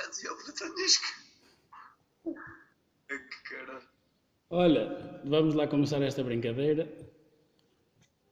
Já 0.00 0.08
dizia 0.08 0.32
o 0.32 0.36
Brutanisco. 0.36 1.04
Que 3.08 3.48
caralho. 3.50 3.88
Olha, 4.48 5.20
vamos 5.24 5.54
lá 5.54 5.66
começar 5.66 6.00
esta 6.00 6.24
brincadeira. 6.24 6.90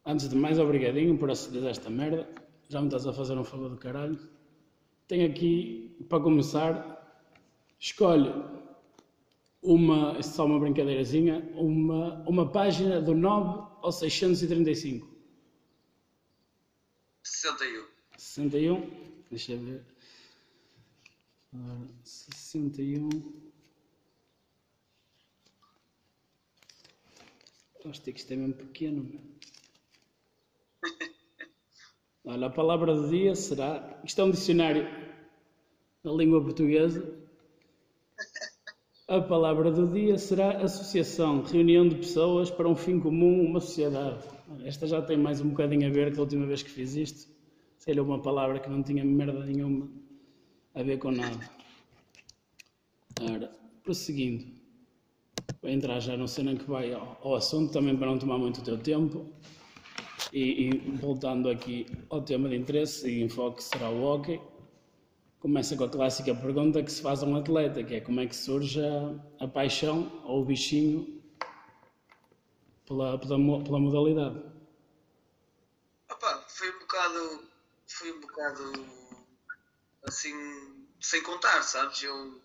Antes 0.07 0.29
de 0.31 0.37
mais, 0.37 0.59
obrigadinho 0.59 1.19
por 1.19 1.31
aceder 1.31 1.67
a 1.67 1.71
esta 1.71 1.91
merda. 1.91 2.27
Já 2.69 2.81
me 2.81 2.87
estás 2.87 3.07
a 3.07 3.13
fazer 3.13 3.35
um 3.35 3.45
favor 3.45 3.69
do 3.69 3.77
caralho. 3.77 4.19
Tenho 5.07 5.31
aqui, 5.31 5.95
para 6.09 6.23
começar, 6.23 6.75
escolhe 7.79 8.33
uma, 9.63 10.17
é 10.17 10.23
só 10.23 10.47
uma 10.47 10.59
brincadeirazinha, 10.59 11.51
uma, 11.55 12.23
uma 12.27 12.51
página 12.51 13.01
do 13.01 13.15
9 13.15 13.69
ao 13.83 13.93
635. 13.93 15.07
61. 17.23 17.85
61, 18.17 18.91
deixa 19.31 19.53
eu 19.53 19.59
ver. 19.59 19.98
Ora, 21.55 21.89
61. 22.05 23.09
Acho 27.87 28.03
que 28.03 28.11
isto 28.11 28.33
é 28.33 28.37
mesmo 28.37 28.55
pequeno. 28.55 29.11
Olha, 32.25 32.49
a 32.49 32.51
palavra 32.51 32.95
do 32.95 33.09
dia 33.09 33.35
será. 33.35 33.99
Isto 34.05 34.21
é 34.21 34.25
um 34.25 34.31
dicionário 34.31 34.87
da 36.05 36.13
língua 36.13 36.43
portuguesa. 36.43 37.17
A 39.09 39.23
palavra 39.23 39.71
do 39.71 39.91
dia 39.91 40.19
será 40.19 40.63
associação, 40.63 41.43
reunião 41.43 41.89
de 41.89 41.95
pessoas 41.95 42.51
para 42.51 42.69
um 42.69 42.77
fim 42.77 43.01
comum, 43.01 43.43
uma 43.43 43.59
sociedade. 43.59 44.23
Esta 44.65 44.87
já 44.87 45.01
tem 45.01 45.17
mais 45.17 45.41
um 45.41 45.49
bocadinho 45.49 45.89
a 45.89 45.91
ver 45.91 46.13
com 46.13 46.19
a 46.19 46.25
última 46.25 46.45
vez 46.45 46.63
que 46.63 46.69
fiz 46.69 46.95
isto. 46.95 47.33
Sei-lhe 47.79 48.01
uma 48.01 48.21
palavra 48.21 48.61
que 48.61 48.69
não 48.69 48.83
tinha 48.83 49.03
merda 49.03 49.47
nenhuma 49.47 49.89
a 50.79 50.83
ver 50.83 50.99
com 50.99 51.11
nada. 51.11 51.51
Ora, 53.21 53.51
prosseguindo. 53.83 54.47
Vou 55.61 55.71
entrar 55.71 55.99
já 55.99 56.17
no 56.17 56.29
cena 56.29 56.55
que 56.55 56.71
vai 56.71 56.93
ao, 56.93 57.19
ao 57.23 57.35
assunto, 57.35 57.73
também 57.73 57.97
para 57.97 58.07
não 58.07 58.19
tomar 58.19 58.39
muito 58.39 58.61
o 58.61 58.65
teu 58.65 58.79
tempo. 58.79 59.29
E, 60.33 60.69
e 60.69 60.71
voltando 60.97 61.51
aqui 61.51 61.87
ao 62.11 62.23
tema 62.23 62.49
de 62.49 62.57
interesse 62.57 63.09
e 63.09 63.23
enfoque 63.23 63.63
será 63.63 63.91
o 63.91 64.05
hockey. 64.05 64.41
Começa 65.41 65.77
com 65.77 65.85
a 65.85 65.89
clássica 65.89 66.35
pergunta 66.35 66.83
que 66.83 66.93
se 66.93 67.03
faz 67.03 67.23
a 67.23 67.27
um 67.27 67.37
atleta, 67.37 67.83
que 67.83 67.95
é 67.95 68.01
como 68.01 68.21
é 68.21 68.27
que 68.27 68.37
surge 68.37 68.81
a, 68.81 69.45
a 69.45 69.49
paixão 69.49 70.23
ou 70.25 70.43
o 70.43 70.45
bichinho 70.45 71.21
pela, 72.87 73.19
pela, 73.19 73.65
pela 73.65 73.81
modalidade. 73.81 74.41
Opa, 76.11 76.45
foi 76.47 76.71
um 76.71 76.79
bocado. 76.79 77.49
Foi 77.87 78.13
um 78.13 78.21
bocado. 78.21 78.98
Assim. 80.07 80.35
Sem 81.01 81.23
contar, 81.23 81.63
sabes? 81.63 82.03
Eu. 82.03 82.41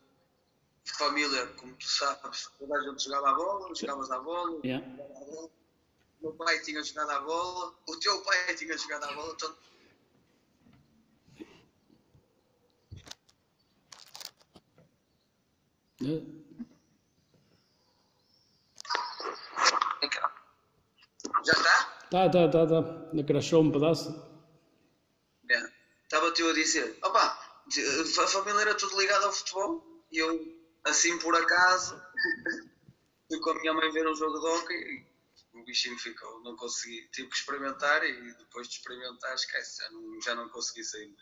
Família, 0.98 1.48
como 1.56 1.74
tu 1.78 1.88
sabes, 1.88 2.50
toda 2.60 2.78
a 2.78 2.82
gente 2.84 3.04
jogava 3.06 3.30
a 3.30 3.34
bola, 3.34 3.74
jogavas 3.74 4.12
a 4.12 4.20
bola, 4.20 4.60
Yeah. 4.66 4.86
jogava 4.86 5.14
a 5.16 5.26
bola. 5.26 5.48
O 5.48 6.24
meu 6.24 6.34
pai 6.34 6.60
tinha 6.62 6.84
jogado 6.84 7.10
a 7.10 7.22
bola, 7.22 7.74
o 7.88 8.00
teu 8.00 8.22
pai 8.22 8.56
tinha 8.56 8.78
jogado 8.78 9.04
a 9.06 9.14
bola, 9.14 9.34
então. 9.34 9.56
Já 21.46 21.54
está? 21.54 21.84
Tá, 22.10 22.30
tá, 22.30 22.48
tá, 22.50 22.68
tá. 22.68 23.24
Crashou 23.28 23.64
um 23.64 23.72
pedaço. 23.72 24.10
É. 25.50 25.72
Estava-te 26.04 26.42
eu 26.42 26.50
a 26.50 26.54
dizer, 26.54 26.98
opa, 27.04 27.24
de- 27.28 27.43
a 27.80 28.28
família 28.28 28.62
era 28.62 28.76
tudo 28.76 29.00
ligada 29.00 29.26
ao 29.26 29.32
futebol 29.32 29.84
e 30.12 30.18
eu, 30.18 30.58
assim 30.84 31.18
por 31.20 31.36
acaso, 31.36 32.00
fui 33.28 33.40
com 33.40 33.50
a 33.52 33.60
minha 33.60 33.74
mãe 33.74 33.92
ver 33.92 34.08
um 34.08 34.16
jogo 34.16 34.40
de 34.40 34.46
hockey 34.46 34.74
e 34.74 35.60
o 35.60 35.64
bichinho 35.64 35.98
ficou, 36.00 36.42
não 36.44 36.56
consegui, 36.56 37.08
tive 37.12 37.30
que 37.30 37.36
experimentar 37.36 38.04
e 38.04 38.34
depois 38.38 38.68
de 38.68 38.76
experimentar, 38.76 39.34
esquece, 39.36 39.82
já 39.82 39.92
não, 39.92 40.22
já 40.22 40.36
não 40.36 40.50
consegui 40.50 40.84
sair. 40.84 41.14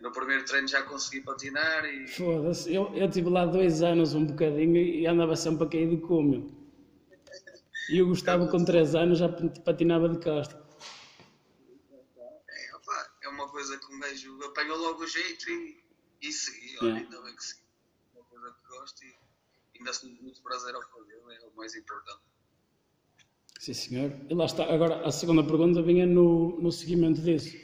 No 0.00 0.12
primeiro 0.12 0.44
treino 0.44 0.68
já 0.68 0.82
consegui 0.82 1.22
patinar 1.22 1.86
e 1.86 2.06
Foda-se. 2.06 2.74
Eu, 2.74 2.94
eu 2.94 3.10
tive 3.10 3.30
lá 3.30 3.46
dois 3.46 3.82
anos, 3.82 4.14
um 4.14 4.26
bocadinho, 4.26 4.76
e 4.76 5.06
andava 5.06 5.34
sempre 5.34 5.64
a 5.66 5.70
cair 5.70 5.88
de 5.88 5.96
cúmio. 5.96 6.54
E 7.88 8.02
o 8.02 8.08
Gustavo, 8.08 8.48
com 8.48 8.62
três 8.64 8.94
anos, 8.94 9.18
já 9.18 9.28
patinava 9.64 10.08
de 10.08 10.22
costa. 10.22 10.65
É, 13.26 13.28
uma 13.28 13.48
coisa 13.48 13.76
que 13.78 13.94
um 13.94 13.98
gajo 13.98 14.44
apanhou 14.44 14.78
logo 14.78 15.02
o 15.02 15.06
jeito 15.06 15.50
e, 15.50 15.82
e 16.22 16.32
segui, 16.32 16.76
olha, 16.80 16.90
É. 16.90 16.96
ainda 16.98 17.22
bem 17.22 17.34
que 17.34 17.44
segui. 17.44 17.62
É 18.14 18.18
uma 18.18 18.24
coisa 18.24 18.54
que 18.54 18.68
gosto 18.68 19.04
e 19.04 19.14
ainda 19.78 19.92
sinto 19.92 20.22
muito 20.22 20.42
prazer 20.42 20.74
ao 20.74 20.82
fazer, 20.82 21.14
é 21.14 21.46
o 21.46 21.56
mais 21.56 21.74
importante. 21.74 22.20
Sim, 23.58 23.74
senhor. 23.74 24.12
E 24.28 24.34
lá 24.34 24.44
está. 24.44 24.64
Agora, 24.72 25.06
a 25.06 25.10
segunda 25.10 25.42
pergunta 25.42 25.82
vinha 25.82 26.06
no, 26.06 26.60
no 26.60 26.70
seguimento 26.70 27.20
disso. 27.20 27.56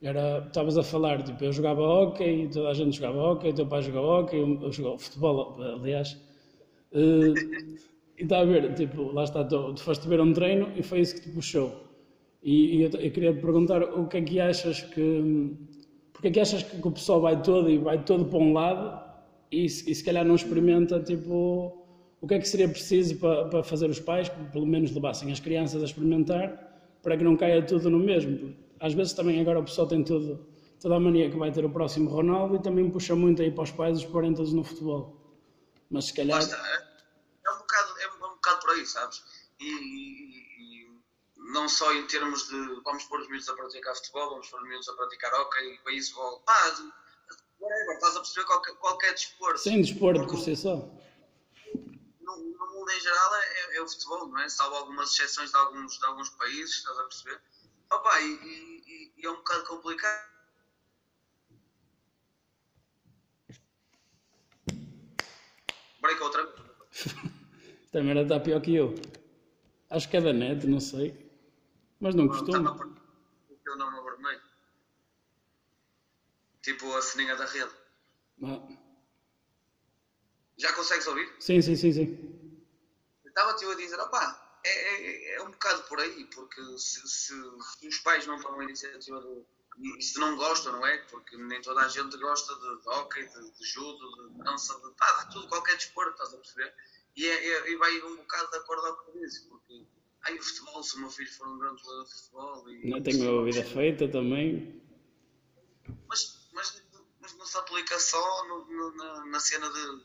Era, 0.00 0.46
estavas 0.46 0.76
a 0.76 0.82
falar, 0.82 1.22
tipo, 1.22 1.42
eu 1.42 1.52
jogava 1.52 1.80
hóquei, 1.82 2.48
toda 2.48 2.68
a 2.68 2.74
gente 2.74 2.96
jogava 2.96 3.18
hóquei, 3.18 3.50
o 3.50 3.54
teu 3.54 3.66
pai 3.66 3.82
jogava 3.82 4.06
hóquei, 4.06 4.40
eu, 4.40 4.62
eu 4.62 4.72
jogava 4.72 4.98
futebol, 4.98 5.60
aliás. 5.62 6.16
Eh, 6.92 7.32
e 8.18 8.22
está 8.22 8.40
a 8.40 8.44
ver, 8.44 8.74
tipo, 8.74 9.12
lá 9.12 9.24
está, 9.24 9.44
tu, 9.44 9.74
tu 9.74 9.82
foste 9.82 10.06
ver 10.06 10.20
um 10.20 10.32
treino 10.32 10.72
e 10.76 10.82
foi 10.82 11.00
isso 11.00 11.14
que 11.14 11.22
te 11.22 11.30
puxou. 11.30 11.83
E, 12.44 12.82
eu, 12.82 12.90
eu 12.90 13.10
queria 13.10 13.32
perguntar 13.32 13.82
o 13.82 14.06
que 14.06 14.18
é 14.18 14.22
que 14.22 14.38
achas 14.38 14.82
que. 14.82 15.56
Porque 16.12 16.28
é 16.28 16.30
que 16.30 16.40
achas 16.40 16.62
que 16.62 16.86
o 16.86 16.92
pessoal 16.92 17.20
vai 17.20 17.40
todo 17.42 17.70
e 17.70 17.78
vai 17.78 18.04
todo 18.04 18.26
para 18.26 18.38
um 18.38 18.52
lado 18.52 19.02
e, 19.50 19.64
e 19.64 19.68
se 19.68 20.04
calhar 20.04 20.24
não 20.24 20.34
experimenta, 20.34 21.00
tipo, 21.00 21.86
o 22.20 22.26
que 22.26 22.34
é 22.34 22.38
que 22.38 22.48
seria 22.48 22.68
preciso 22.68 23.16
para, 23.18 23.46
para 23.46 23.62
fazer 23.62 23.88
os 23.88 23.98
pais, 23.98 24.28
que 24.28 24.44
pelo 24.52 24.66
menos 24.66 24.92
levassem 24.92 25.32
as 25.32 25.40
crianças 25.40 25.82
a 25.82 25.86
experimentar, 25.86 26.98
para 27.02 27.16
que 27.16 27.24
não 27.24 27.36
caia 27.36 27.62
tudo 27.62 27.88
no 27.90 27.98
mesmo? 27.98 28.54
Às 28.78 28.92
vezes 28.94 29.12
também 29.14 29.40
agora 29.40 29.60
o 29.60 29.64
pessoal 29.64 29.86
tem 29.86 30.04
tudo, 30.04 30.46
toda 30.80 30.96
a 30.96 31.00
mania 31.00 31.30
que 31.30 31.36
vai 31.36 31.50
ter 31.50 31.64
o 31.64 31.70
próximo 31.70 32.10
Ronaldo 32.10 32.56
e 32.56 32.58
também 32.62 32.88
puxa 32.90 33.16
muito 33.16 33.40
aí 33.40 33.50
para 33.50 33.64
os 33.64 33.70
pais 33.70 33.98
os 33.98 34.04
porem 34.04 34.34
todos 34.34 34.52
no 34.52 34.62
futebol. 34.62 35.16
Mas 35.90 36.06
se 36.06 36.14
calhar. 36.14 36.40
Está, 36.40 36.56
é, 36.56 37.48
é 37.48 37.50
um 37.50 37.58
bocado, 37.58 37.88
é 38.00 38.24
um 38.26 38.34
bocado 38.34 38.60
por 38.60 38.70
aí, 38.70 38.86
sabes? 38.86 39.22
E- 39.60 39.64
e 39.64 40.43
não 41.52 41.68
só 41.68 41.92
em 41.92 42.06
termos 42.06 42.48
de 42.48 42.80
vamos 42.82 43.04
pôr 43.04 43.20
os 43.20 43.28
miúdos 43.28 43.48
a 43.48 43.54
praticar 43.54 43.94
futebol, 43.96 44.30
vamos 44.30 44.48
pôr 44.48 44.60
os 44.62 44.68
miúdos 44.68 44.88
a 44.88 44.94
praticar 44.94 45.32
hockey, 45.34 45.80
beisebol, 45.84 46.40
pá, 46.40 46.54
whatever, 47.60 47.94
estás 47.94 48.16
a 48.16 48.20
perceber 48.20 48.46
qualquer, 48.46 48.74
qualquer 48.76 49.12
desporto. 49.14 49.58
Sem 49.60 49.80
desporto 49.82 50.26
por 50.26 50.38
si 50.38 50.56
só. 50.56 50.76
No, 52.20 52.36
no 52.36 52.72
mundo 52.72 52.90
em 52.90 53.00
geral 53.00 53.34
é, 53.36 53.60
é- 53.60 53.76
é 53.76 53.82
o 53.82 53.88
futebol, 53.88 54.26
não 54.28 54.38
é? 54.40 54.48
Salvo 54.48 54.76
algumas 54.76 55.10
exceções 55.12 55.50
de 55.50 55.56
alguns, 55.56 55.98
de 55.98 56.04
alguns 56.06 56.30
países, 56.30 56.76
estás 56.78 56.98
a 56.98 57.02
perceber? 57.04 57.40
Opa, 57.92 58.20
e, 58.20 58.26
e- 58.26 59.12
e- 59.18 59.26
é 59.26 59.30
um 59.30 59.36
bocado 59.36 59.64
complicado. 59.66 60.24
Break 66.00 66.22
outra. 66.22 66.48
Esta 67.84 68.02
merda 68.02 68.22
está 68.22 68.40
pior 68.40 68.60
que 68.60 68.74
eu. 68.74 68.94
Acho 69.90 70.08
que 70.08 70.16
é 70.16 70.20
da 70.20 70.32
net, 70.32 70.66
não 70.66 70.80
sei. 70.80 71.23
Mas 72.04 72.14
não 72.14 72.26
Estava 72.26 72.42
costumo. 72.42 72.68
a 72.68 72.72
pôr 72.74 73.72
o 73.72 73.76
nome 73.78 73.96
no 73.96 74.04
vermelho. 74.04 74.42
Tipo 76.60 76.94
a 76.94 77.00
ceninha 77.00 77.34
da 77.34 77.46
rede. 77.46 77.72
Ah, 78.42 78.60
Já 80.58 80.70
consegues 80.74 81.06
ouvir? 81.06 81.34
Sim, 81.40 81.62
sim, 81.62 81.74
sim, 81.74 81.92
sim. 81.92 82.50
Estava-te 83.24 83.64
a 83.64 83.74
dizer, 83.74 83.98
opá, 83.98 84.38
é, 84.62 84.68
é, 84.68 85.36
é 85.36 85.42
um 85.42 85.50
bocado 85.50 85.82
por 85.84 85.98
aí, 85.98 86.26
porque 86.26 86.60
se, 86.76 87.00
se- 87.08 87.32
se 87.78 87.88
os 87.88 87.98
pais 88.00 88.26
não 88.26 88.38
tomam 88.38 88.60
a 88.60 88.64
iniciativa 88.64 89.18
do. 89.18 89.46
E 89.78 90.02
se 90.02 90.20
não 90.20 90.36
gostam, 90.36 90.72
não 90.72 90.86
é? 90.86 90.98
Porque 91.08 91.38
nem 91.38 91.60
toda 91.62 91.80
a 91.80 91.88
gente 91.88 92.18
gosta 92.18 92.54
de, 92.54 92.82
de 92.82 92.88
hockey, 92.88 93.26
de, 93.26 93.50
de 93.50 93.64
judo, 93.64 94.28
de 94.28 94.44
dança, 94.44 94.74
de, 94.78 94.92
pá, 94.94 95.10
de 95.24 95.30
tudo, 95.32 95.48
qualquer 95.48 95.76
desporto, 95.76 96.10
estás 96.12 96.34
a 96.34 96.36
perceber? 96.36 96.74
E, 97.16 97.26
é, 97.26 97.48
é- 97.48 97.70
e 97.72 97.76
vai 97.76 97.98
um 98.02 98.16
bocado 98.16 98.50
de 98.50 98.56
acordo 98.58 98.86
ao 98.88 98.96
que 98.98 99.08
eu 99.10 99.22
disse, 99.22 99.48
porque. 99.48 99.86
Ai, 100.26 100.38
o 100.38 100.42
futebol, 100.42 100.82
se 100.82 100.96
o 100.96 101.00
meu 101.00 101.10
filho 101.10 101.30
for 101.32 101.46
um 101.48 101.58
grande 101.58 101.82
jogador 101.82 102.04
de 102.04 102.14
futebol. 102.14 102.70
E, 102.70 102.90
Não 102.90 103.02
tenho 103.02 103.40
a 103.40 103.44
vida 103.44 103.64
feita 103.64 104.08
também. 104.08 104.82
mas, 106.08 106.48
mas, 106.52 106.82
mas 107.20 107.34
não 107.34 107.46
se 107.46 107.56
aplica 107.58 107.98
só 107.98 108.48
no- 108.48 108.64
no- 108.66 108.94
na, 108.96 109.26
na 109.26 109.40
cena 109.40 109.70
de, 109.70 110.00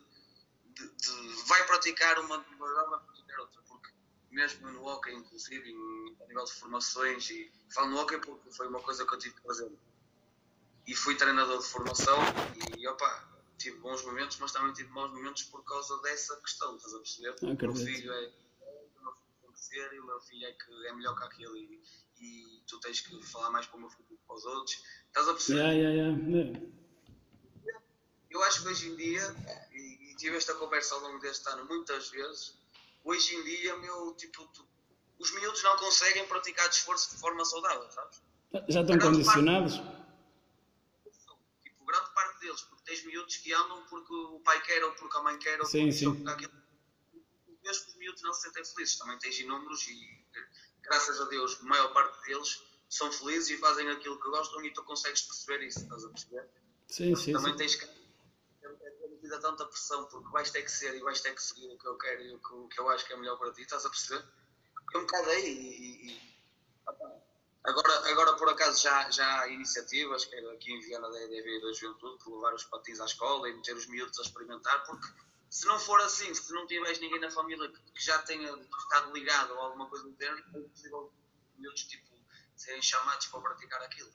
de- 0.73 0.95
de 0.95 1.43
vai 1.47 1.65
praticar 1.65 2.19
uma 2.19 2.37
modalidade, 2.37 2.89
vai 2.89 2.99
praticar 2.99 3.39
outra, 3.39 3.61
porque 3.67 3.89
mesmo 4.31 4.69
no 4.71 4.83
hockey, 4.85 5.13
inclusive, 5.13 5.69
em- 5.71 6.17
a 6.21 6.27
nível 6.27 6.43
de 6.43 6.53
formações, 6.53 7.29
e 7.29 7.51
falo 7.73 7.89
no 7.91 7.97
hockey 7.99 8.17
porque 8.19 8.51
foi 8.51 8.67
uma 8.67 8.81
coisa 8.81 9.05
que 9.05 9.13
eu 9.13 9.19
tive 9.19 9.35
que 9.35 9.41
fazer. 9.43 9.71
E 10.85 10.95
fui 10.95 11.15
treinador 11.15 11.59
de 11.59 11.65
formação 11.65 12.17
e, 12.77 12.87
opa, 12.87 13.29
tive 13.57 13.77
bons 13.77 14.03
momentos, 14.03 14.37
mas 14.39 14.51
também 14.51 14.73
tive 14.73 14.89
maus 14.89 15.11
momentos 15.11 15.43
por 15.43 15.63
causa 15.63 16.01
dessa 16.01 16.35
questão, 16.37 16.75
estás 16.75 16.93
a 16.93 16.97
perceber? 16.97 17.35
O 17.41 17.45
meu 17.45 17.75
filho 17.75 18.11
é 18.11 18.31
e 19.71 19.99
o 19.99 20.05
meu 20.05 20.19
filho 20.21 20.45
é 20.45 20.51
que 20.53 20.87
é 20.87 20.93
melhor 20.93 21.15
que 21.17 21.23
aquele 21.23 21.59
e, 21.59 21.83
e 22.23 22.63
tu 22.67 22.79
tens 22.79 23.01
que 23.01 23.21
falar 23.23 23.51
mais 23.51 23.65
para 23.65 23.77
o 23.77 23.79
meu 23.79 23.89
filho 23.89 24.05
do 24.09 24.17
que 24.17 24.23
para 24.25 24.35
os 24.35 24.45
outros, 24.45 24.83
estás 25.07 25.27
a 25.27 25.33
perceber? 25.33 25.59
Yeah, 25.59 25.73
yeah, 25.73 26.27
yeah. 26.27 26.59
Eu 28.29 28.43
acho 28.43 28.61
que 28.61 28.67
hoje 28.69 28.89
em 28.89 28.95
dia, 28.95 29.35
e, 29.71 30.11
e 30.11 30.15
tive 30.15 30.37
esta 30.37 30.53
conversa 30.55 30.95
ao 30.95 31.01
longo 31.01 31.19
deste 31.19 31.47
ano 31.49 31.65
muitas 31.65 32.09
vezes, 32.09 32.57
hoje 33.03 33.35
em 33.35 33.43
dia, 33.43 33.75
meu, 33.77 34.13
tipo, 34.15 34.45
tu, 34.53 34.67
os 35.17 35.31
miúdos 35.31 35.61
não 35.63 35.75
conseguem 35.77 36.27
praticar 36.27 36.69
esforço 36.69 37.15
de 37.15 37.19
forma 37.19 37.43
saudável, 37.43 37.89
sabes? 37.91 38.21
Já 38.69 38.81
estão 38.81 38.97
condicionados? 38.97 39.77
Parte, 39.77 39.99
tipo, 41.63 41.85
grande 41.85 42.13
parte 42.13 42.39
deles, 42.39 42.61
porque 42.61 42.83
tens 42.85 43.05
miúdos 43.05 43.37
que 43.37 43.53
andam 43.53 43.83
porque 43.89 44.13
o 44.13 44.39
pai 44.39 44.61
quer 44.61 44.83
ou 44.83 44.91
porque 44.93 45.17
a 45.17 45.21
mãe 45.21 45.37
quer 45.39 45.59
ou 45.59 45.65
sim, 45.65 45.85
porque 45.85 45.91
sim. 45.91 46.27
aquilo. 46.27 46.58
Mesmo 47.69 47.87
os 47.87 47.95
miúdos 47.97 48.21
não 48.23 48.33
se 48.33 48.41
sentem 48.41 48.65
felizes, 48.65 48.97
também 48.97 49.19
tens 49.19 49.39
inúmeros 49.39 49.87
e, 49.87 50.25
graças 50.81 51.21
a 51.21 51.25
Deus, 51.25 51.59
a 51.61 51.63
maior 51.65 51.93
parte 51.93 52.19
deles 52.25 52.63
são 52.89 53.11
felizes 53.11 53.51
e 53.51 53.57
fazem 53.57 53.87
aquilo 53.91 54.19
que 54.19 54.27
gostam 54.27 54.65
e 54.65 54.73
tu 54.73 54.83
consegues 54.83 55.21
perceber 55.21 55.67
isso, 55.67 55.79
estás 55.81 56.03
a 56.03 56.09
perceber? 56.09 56.49
Sim, 56.87 57.15
sim. 57.15 57.33
Também 57.33 57.51
sim. 57.51 57.57
tens 57.57 57.75
que. 57.75 57.99
É 59.31 59.37
tanta 59.37 59.63
pressão 59.65 60.05
porque 60.05 60.27
vais 60.31 60.49
ter 60.49 60.63
que 60.63 60.71
ser 60.71 60.95
e 60.95 60.99
vais 61.01 61.21
ter 61.21 61.35
que 61.35 61.43
seguir 61.43 61.71
o 61.71 61.77
que 61.77 61.87
eu 61.87 61.95
quero 61.99 62.21
e 62.23 62.33
o 62.33 62.67
que, 62.67 62.79
eu 62.79 62.89
acho 62.89 63.05
que 63.05 63.13
é 63.13 63.17
melhor 63.17 63.37
para 63.37 63.53
ti, 63.53 63.61
estás 63.61 63.85
a 63.85 63.89
perceber? 63.89 64.25
É 64.95 64.97
um 64.97 65.01
bocado 65.01 65.29
aí 65.29 65.45
e, 65.45 66.11
e 66.11 66.39
Agora, 67.63 68.09
agora, 68.09 68.33
por 68.37 68.49
acaso, 68.49 68.81
já, 68.81 69.11
já 69.11 69.41
há 69.41 69.47
iniciativas, 69.49 70.25
quer 70.25 70.43
aqui 70.49 70.73
em 70.73 70.79
Viana 70.79 71.11
da 71.11 71.21
EDV 71.21 71.61
da 71.61 71.73
Juventude, 71.73 72.23
por 72.23 72.35
levar 72.35 72.55
os 72.55 72.63
patins 72.63 72.99
à 72.99 73.05
escola 73.05 73.47
e 73.47 73.53
meter 73.53 73.75
os 73.75 73.85
miúdos 73.85 74.17
a 74.17 74.23
experimentar, 74.23 74.83
porque 74.85 75.07
se 75.49 75.65
não 75.67 75.79
for 75.79 75.99
assim, 76.01 76.33
se 76.33 76.53
não 76.53 76.67
tiveres 76.67 76.99
ninguém 76.99 77.19
na 77.19 77.29
família 77.29 77.67
que 77.69 78.03
já 78.03 78.17
tenha 78.19 78.49
estado 78.49 79.13
ligado 79.13 79.51
ou 79.53 79.59
alguma 79.59 79.87
coisa 79.89 80.05
do 80.07 80.15
género, 80.15 80.43
é 80.55 80.59
impossível 80.59 81.11
miúdos 81.57 81.83
tipo, 81.83 82.07
serem 82.55 82.81
chamados 82.81 83.27
para 83.27 83.41
praticar 83.41 83.81
aquilo. 83.81 84.09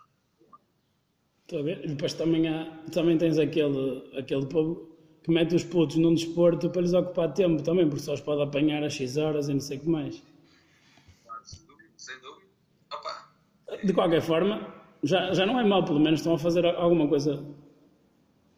Estou 1.43 1.59
a 1.59 1.63
ver. 1.63 1.85
E 1.85 1.89
depois 1.89 2.15
também, 2.15 2.49
há, 2.49 2.85
também 2.93 3.19
tens 3.19 3.39
aquele, 3.39 4.19
aquele 4.19 4.47
povo 4.47 4.97
que 5.23 5.31
mete 5.31 5.55
os 5.55 5.65
putos 5.65 5.97
num 5.97 6.15
desporto 6.15 6.71
para 6.71 6.83
lhes 6.83 6.93
ocupar 6.93 7.33
tempo 7.33 7.63
também, 7.63 7.89
porque 7.89 8.03
só 8.05 8.15
os 8.15 8.21
pode 8.21 8.43
apanhar 8.43 8.83
às 8.85 8.95
X 8.95 9.17
horas 9.17 9.49
e 9.49 9.55
não 9.55 9.61
sei 9.61 9.79
o 9.79 9.81
que 9.81 9.89
mais. 9.89 10.23
Claro, 11.25 11.45
sem 11.45 11.67
dúvida. 11.67 11.91
Sem 11.97 12.21
dúvida. 12.21 12.51
Opa, 12.93 13.33
De 13.83 13.93
qualquer 13.93 14.23
forma, 14.23 14.75
já, 15.03 15.33
já 15.35 15.45
não 15.45 15.59
é 15.59 15.65
mal, 15.65 15.85
pelo 15.85 16.01
menos 16.01 16.21
estão 16.21 16.35
a 16.35 16.39
fazer 16.39 16.65
alguma 16.67 17.09
coisa. 17.09 17.45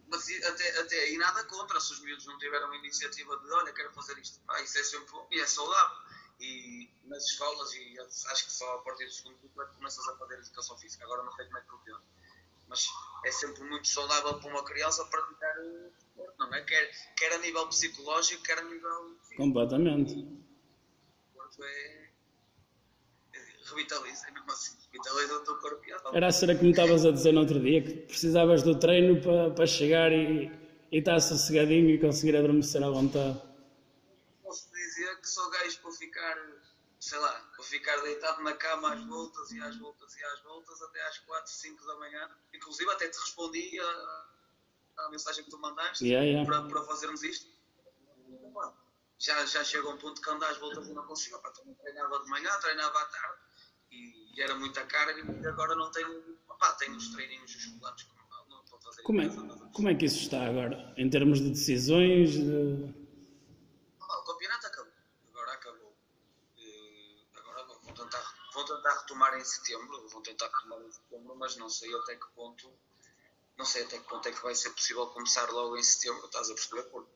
mas 0.08 0.28
e 0.28 0.44
até, 0.44 0.80
até 0.80 0.96
aí 0.96 1.16
contra 1.76 1.80
se 1.80 1.92
os 1.92 2.00
miúdos 2.00 2.26
não 2.26 2.38
tiveram 2.38 2.70
a 2.70 2.76
iniciativa 2.76 3.36
de 3.36 3.52
olha, 3.52 3.72
quero 3.72 3.92
fazer 3.92 4.18
isto. 4.18 4.40
Pá, 4.46 4.60
isso 4.62 4.78
é 4.78 4.82
sempre 4.82 5.10
bom 5.10 5.26
e 5.30 5.40
é 5.40 5.46
saudável. 5.46 5.96
E 6.40 6.90
nas 7.04 7.24
escolas, 7.24 7.72
e 7.74 7.98
acho 7.98 8.46
que 8.46 8.52
só 8.52 8.74
a 8.74 8.78
partir 8.82 9.06
do 9.06 9.12
segundo 9.12 9.38
grupo 9.38 9.62
é 9.62 9.66
que 9.66 9.74
começas 9.74 10.06
a 10.08 10.16
fazer 10.16 10.34
educação 10.34 10.76
física. 10.78 11.04
Agora 11.04 11.22
não 11.22 11.32
sei 11.32 11.46
como 11.46 11.58
é 11.58 11.60
que 11.62 11.70
funciona. 11.70 12.02
Mas 12.68 12.88
é 13.24 13.30
sempre 13.30 13.62
muito 13.64 13.88
saudável 13.88 14.34
para 14.34 14.50
uma 14.50 14.64
criança 14.64 15.04
praticar 15.06 15.54
desporto, 15.54 16.34
não 16.38 16.54
é? 16.54 16.62
Quer, 16.62 16.90
quer 17.16 17.32
a 17.32 17.38
nível 17.38 17.66
psicológico, 17.68 18.42
quer 18.42 18.58
a 18.58 18.62
nível 18.62 19.16
físico. 19.20 19.36
Completamente. 19.36 20.12
O 20.14 21.48
desporto 21.48 21.64
é. 21.64 22.10
é 23.34 23.46
revitaliza, 23.70 24.26
é 24.26 24.30
mesmo 24.32 24.50
assim. 24.50 24.76
Revitaliza 24.92 25.34
o 25.34 25.44
teu 25.44 25.56
corpo. 25.56 25.82
Era 26.12 26.26
a 26.26 26.32
cena 26.32 26.54
que 26.54 26.64
me 26.64 26.70
estavas 26.70 27.06
a 27.06 27.12
dizer 27.12 27.32
no 27.32 27.40
outro 27.40 27.60
dia, 27.60 27.82
que 27.82 27.92
precisavas 27.92 28.62
do 28.62 28.78
treino 28.78 29.22
para, 29.22 29.50
para 29.52 29.66
chegar 29.66 30.12
e, 30.12 30.50
e 30.96 31.00
estar 31.00 31.20
sossegadinho 31.20 31.90
e 31.90 32.00
conseguir 32.00 32.34
adormecer 32.36 32.82
à 32.82 32.88
vontade. 32.88 33.38
Posso 34.42 34.72
dizer 34.72 35.20
que 35.20 35.28
sou 35.28 35.50
gajo 35.50 35.78
para 35.82 35.92
ficar, 35.92 36.36
sei 36.98 37.18
lá, 37.18 37.32
para 37.54 37.64
ficar 37.66 38.00
deitado 38.00 38.42
na 38.42 38.54
cama 38.54 38.94
às 38.94 39.04
voltas 39.04 39.52
e 39.52 39.60
às 39.60 39.76
voltas 39.76 40.16
e 40.16 40.24
às 40.24 40.40
voltas 40.40 40.80
até 40.80 41.06
às 41.06 41.18
4, 41.18 41.52
5 41.52 41.86
da 41.86 41.96
manhã. 41.96 42.30
Inclusive 42.54 42.90
até 42.90 43.08
te 43.10 43.18
respondi 43.18 43.78
a 44.96 45.10
mensagem 45.10 45.44
que 45.44 45.50
tu 45.50 45.58
mandaste 45.58 46.02
Yeah, 46.02 46.26
yeah. 46.26 46.50
Para, 46.50 46.66
para 46.66 46.82
fazermos 46.84 47.22
isto. 47.22 47.54
Já, 49.18 49.44
já 49.44 49.62
chega 49.64 49.90
um 49.90 49.98
ponto 49.98 50.18
que 50.22 50.30
anda 50.30 50.48
às 50.48 50.56
voltas 50.56 50.88
e 50.88 50.94
não 50.94 51.04
consigo. 51.04 51.38
Pá, 51.40 51.52
treinava 51.82 52.20
de 52.20 52.30
manhã, 52.30 52.50
treinava 52.60 52.98
à 52.98 53.04
tarde 53.04 53.40
e 53.90 54.40
era 54.40 54.54
muita 54.54 54.82
carga 54.86 55.20
e 55.20 55.46
agora 55.46 55.74
não 55.74 55.90
tenho, 55.90 56.38
pá, 56.58 56.72
tenho 56.72 56.96
os 56.96 57.08
treininhos 57.12 57.54
escolares 57.54 58.06
Como 59.04 59.20
é, 59.20 59.28
como 59.72 59.88
é 59.88 59.94
que 59.94 60.04
isso 60.04 60.20
está 60.20 60.46
agora? 60.46 60.92
Em 60.96 61.08
termos 61.08 61.40
de 61.40 61.50
decisões? 61.50 62.32
De... 62.32 62.94
Ah, 64.00 64.18
o 64.18 64.24
campeonato 64.24 64.66
acabou. 64.66 64.92
Agora 65.30 65.52
acabou. 65.52 65.92
Eh, 66.58 67.22
agora 67.36 67.64
vou 67.66 67.94
tentar, 67.94 68.34
vou 68.54 68.64
tentar 68.64 69.00
retomar 69.00 69.38
em 69.38 69.44
setembro. 69.44 70.08
Vou 70.08 70.22
tentar 70.22 70.46
retomar 70.46 70.80
em 70.82 70.90
setembro, 70.90 71.36
mas 71.36 71.56
não 71.56 71.68
sei 71.68 71.94
até 71.94 72.16
que 72.16 72.26
ponto. 72.34 72.72
Não 73.56 73.64
sei 73.64 73.84
até 73.84 73.98
que 73.98 74.08
ponto 74.08 74.28
é 74.28 74.32
que 74.32 74.42
vai 74.42 74.54
ser 74.54 74.70
possível 74.70 75.06
começar 75.08 75.50
logo 75.50 75.76
em 75.76 75.82
setembro. 75.82 76.26
Estás 76.26 76.50
a 76.50 76.54
perceber? 76.54 76.82
Porque 76.84 77.10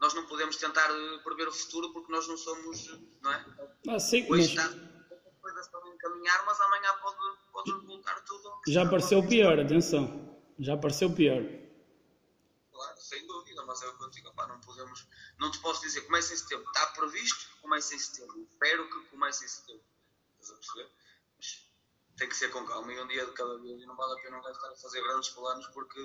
Nós 0.00 0.14
não 0.14 0.26
podemos 0.26 0.56
tentar 0.56 0.90
eh, 0.90 1.18
prever 1.22 1.46
o 1.48 1.52
futuro 1.52 1.92
porque 1.92 2.10
nós 2.10 2.26
não 2.26 2.36
somos, 2.36 2.98
não 3.20 3.32
é? 3.32 3.44
Ah, 3.88 3.98
sim, 4.00 4.22
Hoje 4.22 4.30
mas 4.30 4.46
está, 4.46 4.64
as 4.64 5.40
coisas 5.40 5.66
estão 5.66 5.84
a 5.84 5.88
encaminhar, 5.94 6.46
mas 6.46 6.60
amanhã 6.60 6.92
pode, 7.02 7.16
pode 7.52 7.70
voltar 7.86 8.20
tudo. 8.22 8.50
já 8.66 8.80
estava. 8.80 8.90
pareceu 8.90 9.26
pior, 9.28 9.60
atenção. 9.60 10.40
Já 10.58 10.76
pareceu 10.76 11.12
pior. 11.14 11.42
Claro, 12.72 13.00
sem 13.00 13.26
dúvida, 13.26 13.62
mas 13.66 13.82
é 13.82 13.88
o 13.88 13.98
que 13.98 14.04
eu 14.04 14.10
digo, 14.10 14.32
pá, 14.34 14.46
não 14.46 14.58
podemos, 14.60 15.06
não 15.38 15.50
te 15.50 15.58
posso 15.60 15.82
dizer, 15.82 16.00
começa 16.02 16.32
em 16.32 16.36
setembro, 16.36 16.64
está 16.66 16.86
previsto, 16.86 17.50
começa 17.60 17.94
em 17.94 17.98
setembro, 17.98 18.46
espero 18.50 18.88
que 18.88 19.10
comece 19.10 19.44
em 19.44 19.48
setembro, 19.48 19.82
estás 20.40 20.50
a 20.50 20.54
perceber? 20.54 20.90
Mas 21.36 21.66
tem 22.16 22.28
que 22.28 22.36
ser 22.36 22.50
com 22.50 22.64
calma 22.64 22.90
e 22.92 23.00
um 23.00 23.06
dia 23.06 23.26
de 23.26 23.32
cada 23.32 23.58
vez 23.58 23.82
e 23.82 23.86
não 23.86 23.96
vale 23.96 24.18
a 24.18 24.22
pena 24.22 24.38
estar 24.50 24.70
a 24.70 24.76
fazer 24.76 25.02
grandes 25.02 25.28
planos 25.30 25.66
porque 25.68 26.00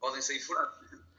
podem 0.00 0.20
sair 0.20 0.40
furados. 0.40 0.76